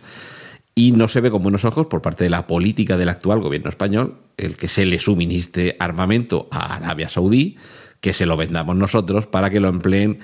[0.75, 3.69] y no se ve con buenos ojos por parte de la política del actual gobierno
[3.69, 7.57] español el que se le suministre armamento a Arabia Saudí,
[7.99, 10.19] que se lo vendamos nosotros para que lo empleen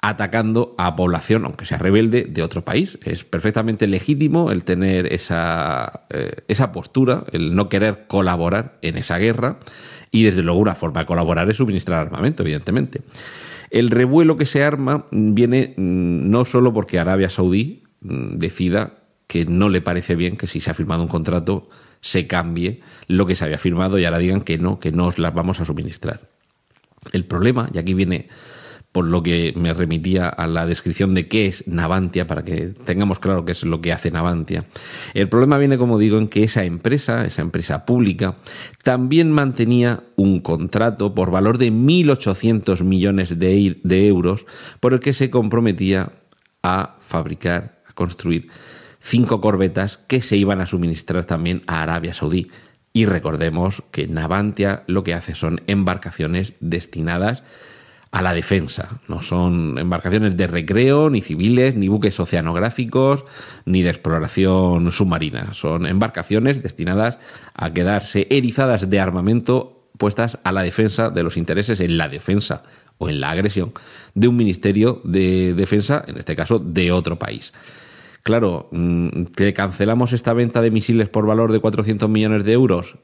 [0.00, 2.98] atacando a población, aunque sea rebelde, de otro país.
[3.02, 9.18] Es perfectamente legítimo el tener esa, eh, esa postura, el no querer colaborar en esa
[9.18, 9.58] guerra,
[10.10, 13.02] y desde luego una forma de colaborar es suministrar armamento, evidentemente.
[13.70, 18.94] El revuelo que se arma viene mm, no solo porque Arabia Saudí mm, decida
[19.26, 21.68] que no le parece bien que si se ha firmado un contrato
[22.00, 25.18] se cambie lo que se había firmado y ahora digan que no, que no os
[25.18, 26.28] las vamos a suministrar.
[27.12, 28.28] El problema, y aquí viene
[28.98, 33.20] por lo que me remitía a la descripción de qué es Navantia, para que tengamos
[33.20, 34.64] claro qué es lo que hace Navantia.
[35.14, 38.34] El problema viene, como digo, en que esa empresa, esa empresa pública,
[38.82, 44.46] también mantenía un contrato por valor de 1.800 millones de, de euros
[44.80, 46.10] por el que se comprometía
[46.64, 48.48] a fabricar, a construir
[48.98, 52.50] cinco corbetas que se iban a suministrar también a Arabia Saudí.
[52.92, 57.44] Y recordemos que Navantia lo que hace son embarcaciones destinadas
[58.10, 59.00] a la defensa.
[59.08, 63.24] No son embarcaciones de recreo, ni civiles, ni buques oceanográficos,
[63.64, 65.54] ni de exploración submarina.
[65.54, 67.18] Son embarcaciones destinadas
[67.54, 72.62] a quedarse erizadas de armamento puestas a la defensa de los intereses en la defensa
[72.98, 73.72] o en la agresión
[74.14, 77.52] de un ministerio de defensa, en este caso de otro país.
[78.22, 82.96] Claro, mm, que cancelamos esta venta de misiles por valor de 400 millones de euros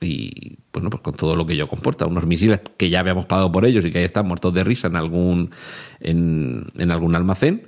[0.00, 3.50] y bueno, pues con todo lo que ello comporta, unos misiles que ya habíamos pagado
[3.50, 5.50] por ellos y que ahí están muertos de risa en algún,
[6.00, 7.66] en, en algún almacén,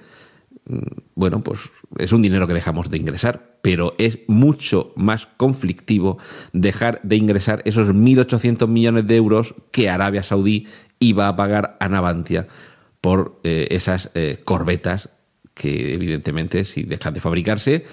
[0.67, 0.79] mm,
[1.15, 1.61] bueno, pues
[1.99, 6.19] es un dinero que dejamos de ingresar, pero es mucho más conflictivo
[6.53, 10.67] dejar de ingresar esos 1.800 millones de euros que Arabia Saudí
[10.99, 12.47] iba a pagar a Navantia
[13.01, 15.09] por eh, esas eh, corbetas
[15.55, 17.85] que evidentemente si dejan de fabricarse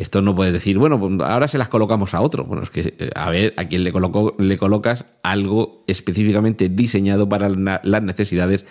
[0.00, 2.44] esto no puedes decir, bueno, pues ahora se las colocamos a otro.
[2.44, 3.92] Bueno, es que eh, a ver a quién le,
[4.38, 8.64] le colocas algo específicamente diseñado para las necesidades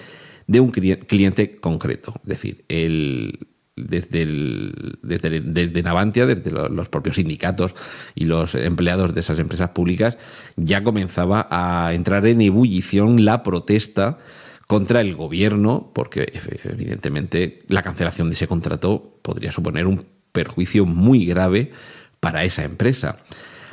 [0.48, 2.14] de un cliente concreto.
[2.24, 7.76] Es decir, el, desde, el, desde, desde, Navantia, desde los propios sindicatos
[8.16, 10.18] y los empleados de esas empresas públicas,
[10.56, 14.18] ya comenzaba a entrar en ebullición la protesta
[14.66, 21.26] contra el gobierno, porque evidentemente la cancelación de ese contrato podría suponer un perjuicio muy
[21.26, 21.72] grave
[22.20, 23.16] para esa empresa.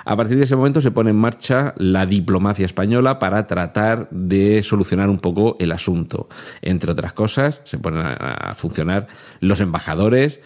[0.04, 4.62] A partir de ese momento se pone en marcha la diplomacia española para tratar de
[4.62, 6.28] solucionar un poco el asunto.
[6.62, 9.08] Entre otras cosas, se ponen a funcionar
[9.40, 10.38] los embajadores,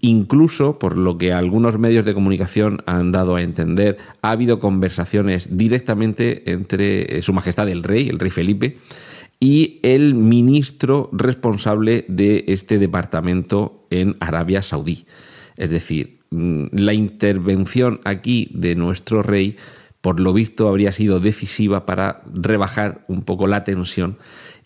[0.00, 5.58] incluso por lo que algunos medios de comunicación han dado a entender, ha habido conversaciones
[5.58, 8.78] directamente entre Su Majestad el Rey, el Rey Felipe,
[9.38, 15.04] y el ministro responsable de este departamento en Arabia Saudí.
[15.56, 19.56] Es decir, mm, la intervención aquí de nuestro rey,
[20.00, 24.18] por lo visto, habría sido decisiva para rebajar un poco la tensión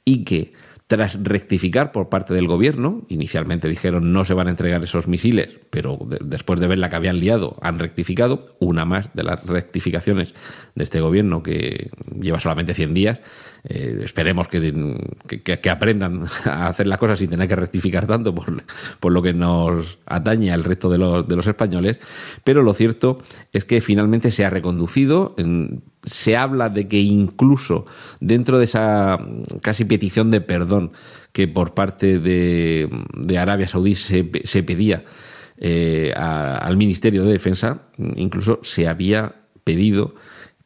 [0.05, 0.53] y que
[0.91, 5.61] tras rectificar por parte del gobierno, inicialmente dijeron no se van a entregar esos misiles,
[5.71, 10.35] pero después de ver la que habían liado han rectificado, una más de las rectificaciones
[10.75, 13.21] de este gobierno que lleva solamente 100 días,
[13.65, 18.63] eh, esperemos que, aprendan a hacer las cosas sin tener que rectificar tanto por,
[19.01, 21.99] por lo que nos atañe al resto de los, de los, españoles.
[22.45, 23.21] Pero lo cierto
[23.53, 25.35] es que finalmente se ha reconducido.
[26.03, 27.85] se habla de que incluso
[28.21, 29.19] dentro de esa
[29.63, 30.93] casi petición de perdón
[31.33, 35.05] que por parte de, de Arabia Saudí se, se pedía
[35.59, 37.83] eh, al Ministerio de Defensa,
[38.17, 40.15] incluso se había pedido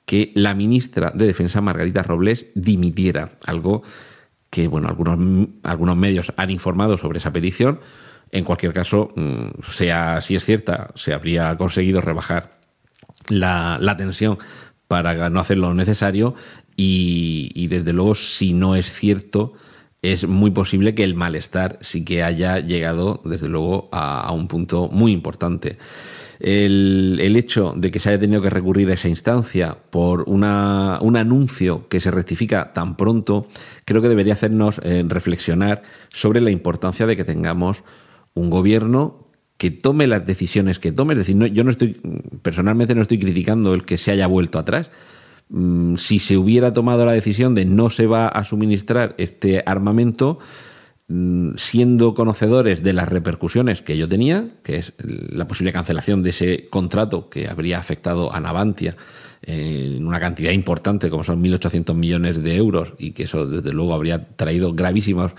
[0.04, 3.82] que la ministra de Defensa, Margarita Robles, dimitiera, algo
[4.50, 7.80] que bueno, algunos, algunos medios han informado sobre esa petición.
[8.30, 12.60] En cualquier caso, mm, sea si es cierta, se habría conseguido rebajar
[13.28, 14.38] la, la tensión
[14.86, 16.34] para no hacer lo necesario
[16.76, 19.54] y, desde luego, si no es cierto,
[20.02, 24.88] es muy posible que el malestar sí que haya llegado, desde luego, a un punto
[24.88, 25.78] muy importante
[26.44, 30.98] el, el, hecho de que se haya tenido que recurrir a esa instancia por una,
[31.00, 33.48] un anuncio que se rectifica tan pronto,
[33.86, 37.82] creo que debería hacernos eh, reflexionar sobre la importancia de que tengamos
[38.34, 39.26] un gobierno
[39.56, 41.14] que tome las decisiones que tome.
[41.14, 41.98] Es decir, no, yo no estoy,
[42.42, 44.90] personalmente no estoy criticando el que se haya vuelto atrás.
[45.48, 50.38] Mm, si se hubiera tomado la decisión de no se va a suministrar este armamento,
[51.06, 56.68] siendo conocedores de las repercusiones que yo tenía, que es la posible cancelación de ese
[56.70, 58.96] contrato que habría afectado a Navantia
[59.42, 63.92] en una cantidad importante como son 1.800 millones de euros y que eso desde luego
[63.92, 65.32] habría traído gravísimos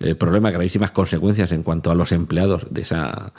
[0.00, 3.34] eh, problemas, gravísimas consecuencias en cuanto a los empleados de esa,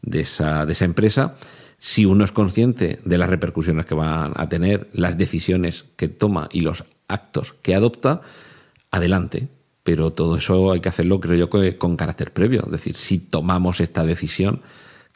[0.00, 1.34] de esa, de esa empresa.
[1.78, 6.48] Si uno es consciente de las repercusiones que van a tener, las decisiones que toma
[6.50, 8.22] y los actos que adopta,
[8.90, 9.48] adelante
[9.88, 12.60] pero todo eso hay que hacerlo, creo yo, con carácter previo.
[12.66, 14.60] Es decir, si tomamos esta decisión,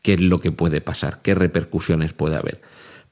[0.01, 1.20] ¿qué es lo que puede pasar?
[1.20, 2.62] ¿Qué repercusiones puede haber?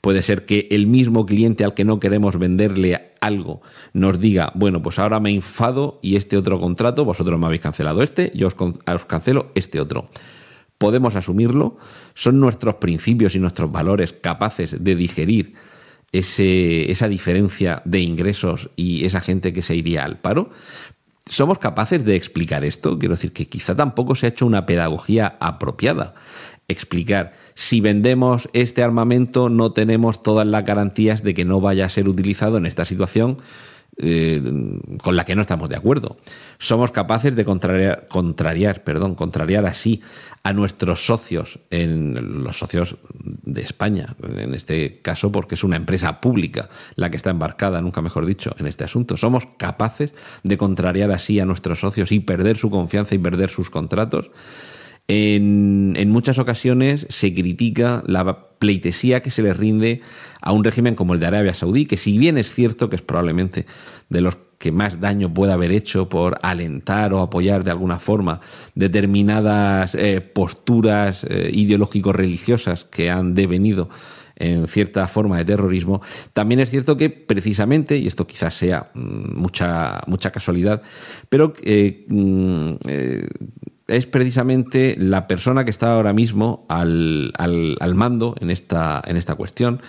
[0.01, 3.61] Puede ser que el mismo cliente al que no queremos venderle algo
[3.93, 8.03] nos diga, bueno, pues ahora me enfado y este otro contrato, vosotros me habéis cancelado
[8.03, 10.09] este, yo os, os cancelo este otro.
[10.79, 11.77] Podemos asumirlo,
[12.15, 15.53] son nuestros principios y nuestros valores capaces de digerir
[16.13, 20.51] ese, esa diferencia de ingresos y esa gente que se iría al paro.
[21.31, 22.99] ¿Somos capaces de explicar esto?
[22.99, 26.15] Quiero decir que quizá tampoco se ha hecho una pedagogía apropiada.
[26.67, 31.89] Explicar, si vendemos este armamento no tenemos todas las garantías de que no vaya a
[31.89, 33.37] ser utilizado en esta situación
[33.99, 34.43] eh,
[35.03, 36.19] con la que no estamos de acuerdo.
[36.59, 40.03] Somos capaces de contrariar, contrariar, perdón, contrariar así
[40.43, 46.21] a nuestros socios, en los socios de España, en este caso porque es una empresa
[46.21, 49.17] pública la que está embarcada, nunca mejor dicho, en este asunto.
[49.17, 50.13] Somos capaces
[50.43, 54.31] de contrariar así a nuestros socios y perder su confianza y perder sus contratos.
[55.13, 60.03] En, muchas ocasiones se critica la pleitesía que se le rinde
[60.41, 63.03] a un régimen como el de Arabia Saudí, que si bien es cierto que es
[63.03, 63.67] probablemente
[64.09, 68.41] de los que más daño puede haber hecho por alentar o apoyar de alguna forma
[68.77, 73.89] determinadas eh, posturas eh, ideológico-religiosas que han devenido
[74.37, 76.01] en cierta forma de terrorismo,
[76.33, 80.83] también es cierto que precisamente, y esto quizás sea mm, mucha, mucha casualidad,
[81.29, 82.77] pero eh, mm,
[83.91, 89.35] es precisamente la persona que está ahora mismo al, al, mando en esta, en esta
[89.35, 89.81] cuestión,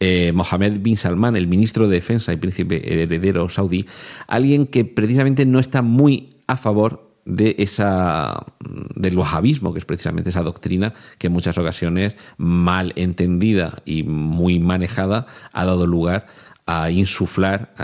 [0.00, 3.86] eh, Mohammed bin Salman, el ministro de Defensa y príncipe heredero saudí,
[4.26, 8.46] alguien que precisamente no está muy a favor de esa
[8.94, 14.58] del wahabismo, que es precisamente esa doctrina que en muchas ocasiones mal entendida y muy
[14.58, 16.26] manejada ha dado lugar
[16.66, 17.74] a insuflar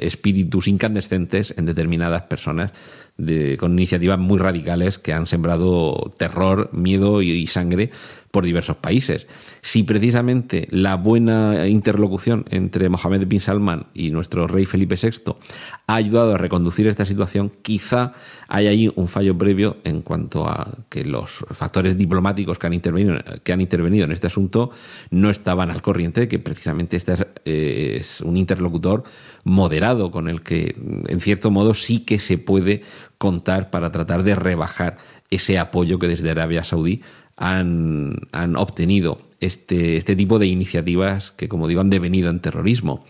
[0.00, 2.72] espíritus incandescentes en determinadas personas
[3.58, 7.90] con iniciativas muy radicales que han sembrado terror, miedo y, sangre
[8.30, 9.26] por diversos países.
[9.62, 15.32] Si precisamente la buena interlocución entre Mohammed bin Salman y nuestro rey Felipe VI
[15.86, 18.12] ha ayudado a reconducir esta situación, quizá
[18.48, 23.16] hay ahí un fallo previo en cuanto a que los factores diplomáticos que han intervenido,
[23.42, 24.70] que han intervenido en este asunto
[25.10, 29.04] no estaban al corriente, que precisamente este es, eh, es un interlocutor
[29.44, 32.82] moderado con el que, en cierto modo, sí que se puede
[33.18, 34.98] contar para tratar de rebajar
[35.30, 37.02] ese apoyo que desde Arabia Saudí
[37.36, 43.04] han, han obtenido este, este tipo de iniciativas que, como digo, han devenido en terrorismo.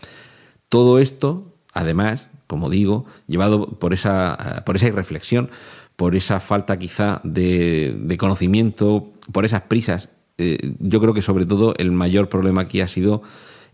[0.69, 5.49] Todo esto, además, como digo, llevado por esa, por esa irreflexión,
[5.95, 10.09] por esa falta quizá de, de conocimiento, por esas prisas.
[10.37, 13.23] Eh, yo creo que sobre todo el mayor problema aquí ha sido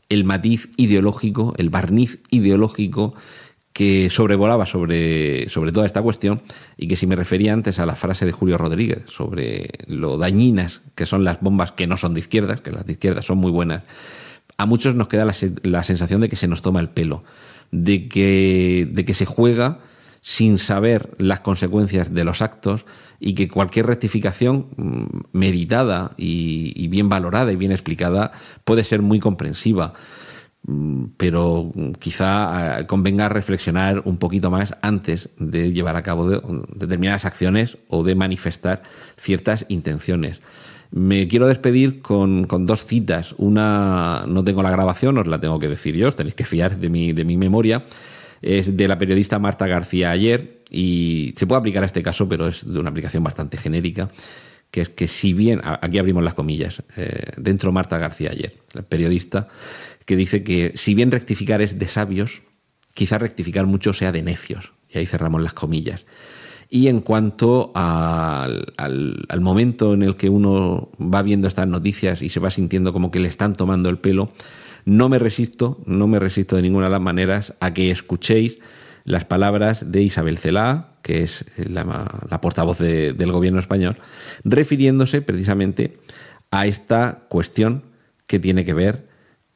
[0.10, 3.14] el matiz ideológico, el barniz ideológico
[3.74, 6.42] que sobrevolaba sobre, sobre toda esta cuestión
[6.78, 10.82] y que si me refería antes a la frase de Julio Rodríguez sobre lo dañinas
[10.94, 13.52] que son las bombas que no son de izquierdas, que las de izquierdas son muy
[13.52, 13.82] buenas,
[14.58, 17.24] a muchos nos queda la, la sensación de que se nos toma el pelo,
[17.72, 19.80] de que, de que se juega
[20.22, 22.86] sin saber las consecuencias de los actos
[23.20, 28.32] y que cualquier rectificación mm, meditada y, y bien valorada y bien explicada
[28.64, 29.94] puede ser muy comprensiva.
[30.66, 36.30] Mm, pero quizá eh, convenga reflexionar un poquito más antes de llevar a cabo
[36.74, 38.82] determinadas acciones o de manifestar
[39.18, 40.40] ciertas intenciones.
[40.92, 43.36] Me quiero despedir con, dos citas.
[43.38, 46.78] Una, no tengo la grabación, os la tengo que decir yo, os tenéis que fiar
[46.78, 47.82] de mi, de mi memoria.
[48.42, 52.48] Es de la periodista Marta García ayer y se puede aplicar a este caso, pero
[52.48, 54.10] es de una aplicación bastante genérica
[54.74, 58.82] que es que si bien, aquí abrimos las comillas, eh, dentro Marta García ayer, la
[58.82, 59.48] periodista,
[60.04, 62.42] que dice que si bien rectificar es de sabios,
[62.96, 64.74] quizá rectificar mucho sea de necios.
[64.90, 66.08] Y ahí cerramos las comillas.
[66.72, 72.30] Y en cuanto al, al, momento en el que uno va viendo estas noticias y
[72.30, 74.32] se va sintiendo como que le están tomando el pelo,
[74.86, 78.58] no me resisto, no me resisto de ninguna de las maneras a que escuchéis
[79.04, 83.98] las palabras de Isabel Celá, que es la, portavoz del gobierno español,
[84.44, 85.94] refiriéndose precisamente
[86.50, 87.84] a esta cuestión
[88.26, 89.08] que tiene que ver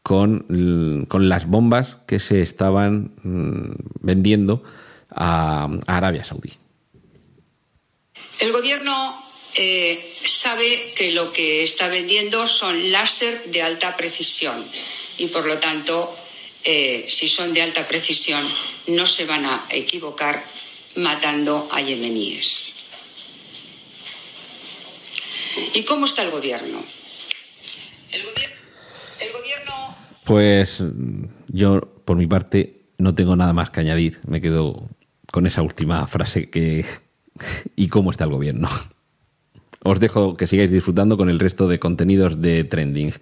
[0.04, 3.72] con, con las bombas que se estaban mm,
[4.02, 4.64] vendiendo
[5.10, 6.52] a, Arabia Saudí.
[8.40, 8.94] El gobierno
[9.56, 14.64] eh, sabe que lo que está vendiendo son láser de alta precisión
[15.18, 16.16] y por lo tanto,
[16.64, 18.46] eh, si son de alta precisión,
[18.88, 20.44] no se van a equivocar
[20.98, 22.76] matando a yemeníes.
[25.74, 26.84] ¿Y cómo está el gobierno?
[28.12, 28.58] El gobierno
[29.20, 29.96] el gobierno...
[30.24, 30.84] Pues
[31.48, 34.20] yo, por mi parte, no tengo nada más que añadir.
[34.28, 34.90] Me quedo
[35.32, 36.86] con esa última frase que...
[37.76, 38.70] ¿Y cómo está el gobierno?
[39.84, 43.14] Os dejo que sigáis disfrutando con el resto de contenidos de Trending.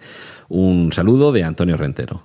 [0.48, 2.22] Un saludo de Antonio Rentero.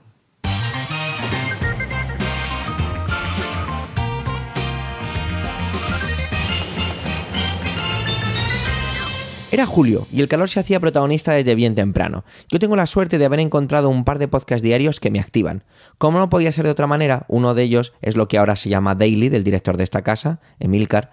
[9.51, 12.23] Era julio y el calor se hacía protagonista desde bien temprano.
[12.49, 15.65] Yo tengo la suerte de haber encontrado un par de podcasts diarios que me activan.
[15.97, 18.69] Como no podía ser de otra manera, uno de ellos es lo que ahora se
[18.69, 21.11] llama Daily, del director de esta casa, Emilcar,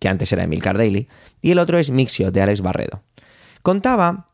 [0.00, 1.08] que antes era Emilcar Daily,
[1.40, 3.00] y el otro es Mixio, de Alex Barredo.
[3.62, 4.26] Contaba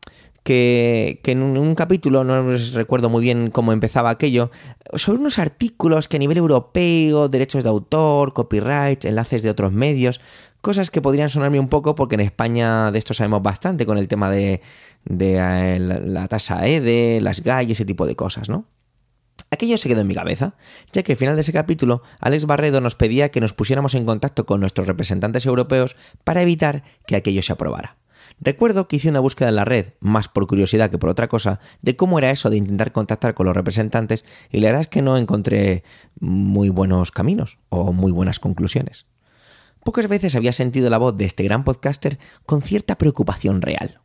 [0.43, 4.51] que, que, en un capítulo, no recuerdo muy bien cómo empezaba aquello,
[4.93, 10.19] sobre unos artículos que a nivel europeo, derechos de autor, copyright, enlaces de otros medios,
[10.65, 14.07] Cosas que podrían sonarme un poco porque en España de esto sabemos bastante con el
[14.07, 14.63] tema de,
[15.07, 18.65] eh, la, tasa EDE, las GAI ese tipo de cosas, ¿no?
[19.51, 20.55] Aquello se quedó en mi cabeza,
[20.91, 24.07] ya que al final de ese capítulo Alex Barredo nos pedía que nos pusiéramos en
[24.07, 27.97] contacto con nuestros representantes europeos para evitar que aquello se aprobara.
[28.39, 31.59] Recuerdo que hice una búsqueda en la red, más por curiosidad que por otra cosa,
[31.83, 35.03] de cómo era eso de intentar contactar con los representantes y la verdad es que
[35.03, 35.83] no encontré
[36.19, 39.05] muy buenos caminos o muy buenas conclusiones.
[39.85, 42.17] Pocas veces había sentido la voz de este gran podcaster
[42.47, 44.01] con cierta preocupación real.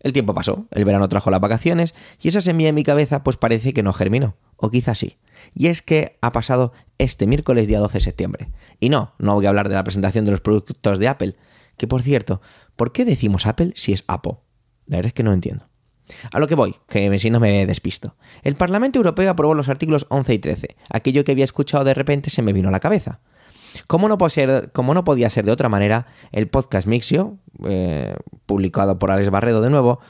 [0.00, 3.36] El tiempo pasó, el verano trajo las vacaciones y esa semilla en mi cabeza pues
[3.36, 5.18] parece que no germinó, o quizás sí.
[5.54, 8.48] Y es que ha pasado este miércoles día 12 de septiembre.
[8.80, 11.36] Y no, no voy a hablar de la presentación de los productos de Apple,
[11.76, 12.40] que por cierto,
[12.74, 14.38] ¿por qué decimos Apple si es Apple?
[14.86, 15.68] La verdad es que no entiendo.
[16.32, 18.16] A lo que voy, que si no me despisto.
[18.42, 20.76] El Parlamento Europeo aprobó los artículos 11 y 13.
[20.90, 23.20] Aquello que había escuchado de repente se me vino a la cabeza.
[23.86, 28.14] Como no, podía ser de otra manera, el podcast Mixio, eh,
[28.46, 30.00] publicado por Alex Barredo de nuevo,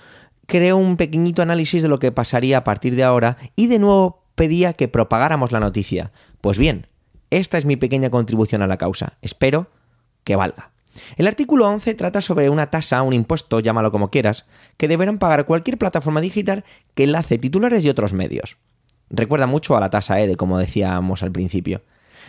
[0.46, 4.24] creó un pequeñito análisis de lo que pasaría a partir de ahora y de nuevo
[4.34, 6.12] pedía que propagáramos la noticia.
[6.40, 6.86] Pues bien,
[7.30, 9.18] esta es mi pequeña contribución a la causa.
[9.22, 9.68] Espero
[10.24, 10.70] que valga.
[11.16, 14.46] El artículo 11 trata sobre una tasa, un impuesto, llámalo como quieras,
[14.76, 16.64] que deberán pagar cualquier plataforma digital
[16.94, 18.56] que enlace titulares y otros medios.
[19.10, 21.82] Recuerda mucho a la tasa EDE, como decíamos al principio.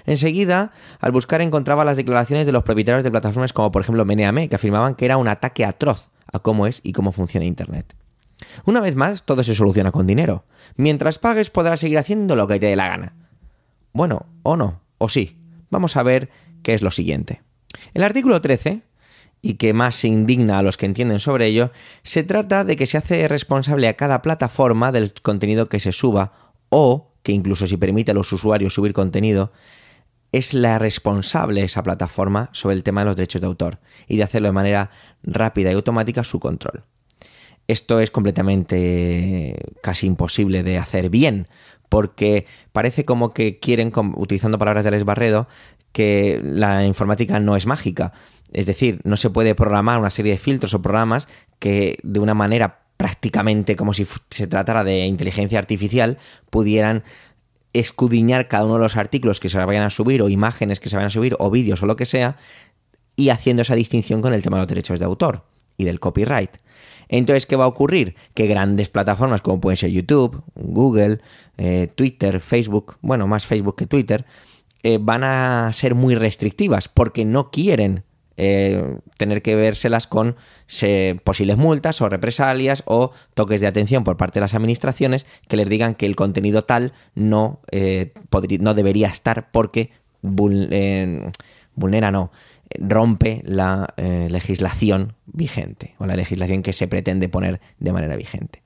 [0.06, 4.50] Enseguida, al buscar encontraba las declaraciones de los propietarios de plataformas como por ejemplo Meneame,
[4.50, 7.96] que afirmaban que era un ataque atroz a cómo es y cómo funciona Internet.
[8.66, 10.46] Una vez más, todo se soluciona con dinero.
[10.76, 13.16] Mientras pagues podrás seguir haciendo lo que te dé la gana.
[13.94, 15.38] Bueno, o no, o sí.
[15.70, 16.30] Vamos a ver
[16.62, 17.42] qué es lo siguiente.
[17.94, 18.82] El artículo 13,
[19.42, 21.72] y que más se indigna a los que entienden sobre ello,
[22.04, 26.34] se trata de que se hace responsable a cada plataforma del contenido que se suba
[26.70, 29.52] o que incluso si permite a los usuarios subir contenido,
[30.32, 34.24] es la responsable esa plataforma sobre el tema de los derechos de autor y de
[34.24, 34.92] hacerlo de manera
[35.24, 36.84] rápida y automática su control.
[37.68, 41.48] Esto es completamente casi imposible de hacer bien,
[41.90, 45.48] porque parece como que quieren, utilizando palabras de Alex Barredo,
[45.92, 48.14] que la informática no es mágica.
[48.54, 51.28] Es decir, no se puede programar una serie de filtros o programas
[51.60, 56.18] que de una manera prácticamente como si se tratara de inteligencia artificial
[56.50, 57.04] pudieran
[57.80, 60.96] escudriñar cada uno de los artículos que se vayan a subir o imágenes que se
[60.96, 62.38] vayan a subir o vídeos o lo que sea
[63.16, 65.44] y haciendo esa distinción con el tema de los derechos de autor
[65.78, 66.58] y del copyright.
[67.10, 68.16] Entonces, ¿qué va a ocurrir?
[68.34, 71.20] Que grandes plataformas como pueden ser YouTube, Google,
[71.58, 74.26] eh, Twitter, Facebook, bueno, más Facebook que Twitter,
[74.84, 78.04] eh, van a ser muy restrictivas porque no quieren
[78.40, 80.36] eh, tener que vérselas con
[81.24, 85.68] posibles multas o represalias o toques de atención por parte de las administraciones que les
[85.68, 88.14] digan que el contenido tal no, eh,
[88.60, 89.90] no debería estar porque
[90.22, 91.32] eh,
[91.74, 92.32] vulnera, no,
[92.78, 98.62] rompe la legislación vigente o la legislación que se pretende poner de manera vigente.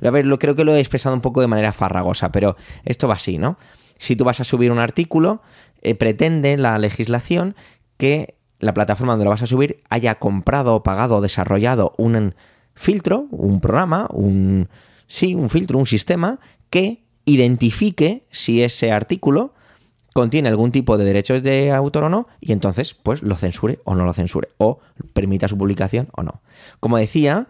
[0.00, 3.08] A ver, lo, creo que lo he expresado un poco de manera farragosa, pero esto
[3.08, 3.58] va así, ¿no?
[3.96, 5.42] Si tú vas a subir un artículo,
[5.98, 7.56] pretende la legislación
[7.96, 12.34] que la plataforma donde lo vas a subir haya comprado pagado desarrollado un
[12.74, 14.68] filtro, un programa, un
[15.06, 16.40] sí, un filtro, un sistema
[16.70, 19.54] que identifique si ese artículo
[20.14, 23.94] contiene algún tipo de derechos de autor o no y entonces pues lo censure o
[23.94, 24.80] no lo censure o
[25.12, 26.40] permita su publicación o no.
[26.80, 27.48] Como decía,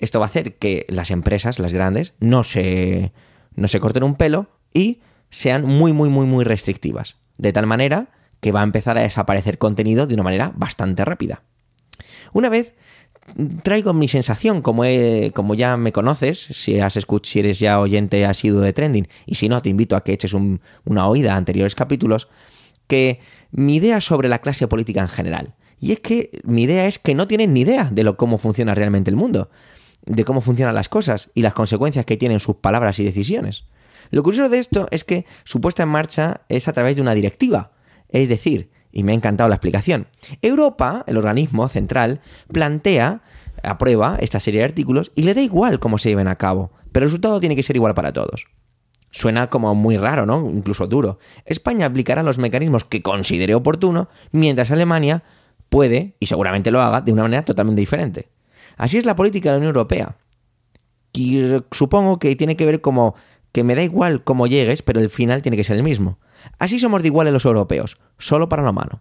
[0.00, 3.12] esto va a hacer que las empresas, las grandes, no se
[3.54, 5.00] no se corten un pelo y
[5.30, 8.08] sean muy muy muy muy restrictivas, de tal manera
[8.40, 11.42] que va a empezar a desaparecer contenido de una manera bastante rápida.
[12.32, 12.74] Una vez
[13.62, 14.84] traigo mi sensación, como,
[15.34, 19.34] como ya me conoces, si, has si eres ya oyente has sido de Trending, y
[19.34, 22.28] si no, te invito a que eches una oída a anteriores capítulos,
[22.86, 23.20] que
[23.50, 25.54] mi idea sobre la clase política en general.
[25.80, 28.74] Y es que mi idea es que no tienen ni idea de lo, cómo funciona
[28.74, 29.50] realmente el mundo,
[30.06, 33.64] de cómo funcionan las cosas y las consecuencias que tienen sus palabras y decisiones.
[34.10, 37.14] Lo curioso de esto es que su puesta en marcha es a través de una
[37.14, 37.72] directiva,
[38.08, 40.06] es decir, y me ha encantado la explicación,
[40.42, 42.20] Europa, el organismo central,
[42.52, 43.22] plantea,
[43.62, 47.04] aprueba esta serie de artículos y le da igual cómo se lleven a cabo, pero
[47.04, 48.46] el resultado tiene que ser igual para todos.
[49.10, 50.50] Suena como muy raro, ¿no?
[50.50, 51.18] Incluso duro.
[51.44, 55.22] España aplicará los mecanismos que considere oportuno, mientras Alemania
[55.68, 58.28] puede, y seguramente lo haga, de una manera totalmente diferente.
[58.76, 60.16] Así es la política de la Unión Europea.
[61.72, 63.14] Supongo que tiene que ver como
[63.52, 66.18] que me da igual cómo llegues, pero el final tiene que ser el mismo.
[66.58, 69.00] Así somos de iguales los europeos, solo para lo malo.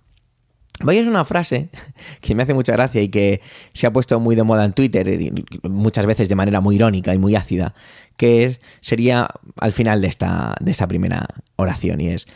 [0.79, 1.69] Voy a hacer una frase
[2.21, 3.41] que me hace mucha gracia y que
[3.73, 5.33] se ha puesto muy de moda en Twitter,
[5.63, 7.73] muchas veces de manera muy irónica y muy ácida,
[8.15, 9.27] que sería
[9.59, 11.25] al final de esta, de esta primera
[11.55, 12.27] oración y es,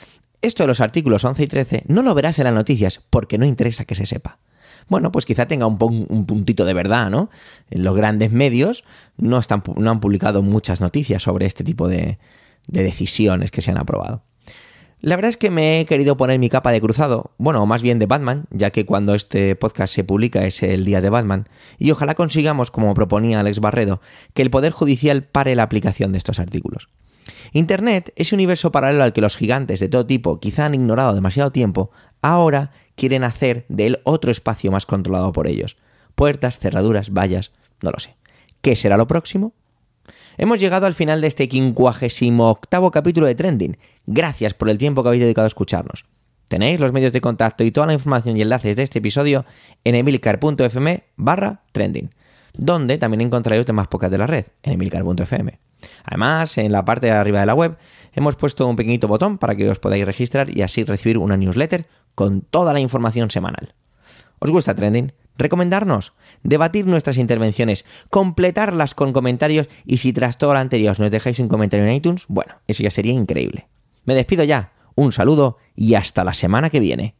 [0.41, 3.45] esto de los artículos 11 y 13 no lo verás en las noticias porque no
[3.45, 4.39] interesa que se sepa.
[4.87, 5.77] Bueno, pues quizá tenga un,
[6.09, 7.29] un puntito de verdad, ¿no?
[7.69, 8.83] Los grandes medios
[9.17, 12.17] no, están, no han publicado muchas noticias sobre este tipo de
[12.67, 14.23] decisiones que se han aprobado.
[15.03, 17.97] La verdad es que me he querido poner mi capa de cruzado, bueno, más bien
[17.97, 21.49] de Batman, ya que cuando este podcast se publica es el día de Batman,
[21.79, 23.99] y ojalá consigamos, como proponía Alex Barredo,
[24.35, 26.87] que el Poder Judicial pare la aplicación de estos artículos.
[27.51, 31.51] Internet, ese universo paralelo al que los gigantes de todo tipo quizá han ignorado demasiado
[31.51, 31.89] tiempo,
[32.21, 35.77] ahora quieren hacer de él otro espacio más controlado por ellos.
[36.13, 38.17] Puertas, cerraduras, vallas, no lo sé.
[38.61, 39.55] ¿Qué será lo próximo?
[40.41, 43.77] Hemos llegado al final de este 58 capítulo de Trending.
[44.07, 46.05] Gracias por el tiempo que habéis dedicado a escucharnos.
[46.47, 49.45] Tenéis los medios de contacto y toda la información y enlaces de este episodio
[49.83, 52.09] en emilcar.fm barra trending,
[52.55, 55.59] donde también encontraréis demás pocas de la red, en emilcar.fm.
[56.05, 57.77] Además, en la parte de arriba de la web
[58.11, 61.85] hemos puesto un pequeñito botón para que os podáis registrar y así recibir una newsletter
[62.15, 63.75] con toda la información semanal.
[64.39, 65.13] ¿Os gusta Trending?
[65.37, 66.13] Recomendarnos,
[66.43, 71.47] debatir nuestras intervenciones, completarlas con comentarios y si tras todo lo anterior nos dejáis un
[71.47, 73.67] comentario en iTunes, bueno, eso ya sería increíble.
[74.05, 77.15] Me despido ya, un saludo y hasta la semana que viene.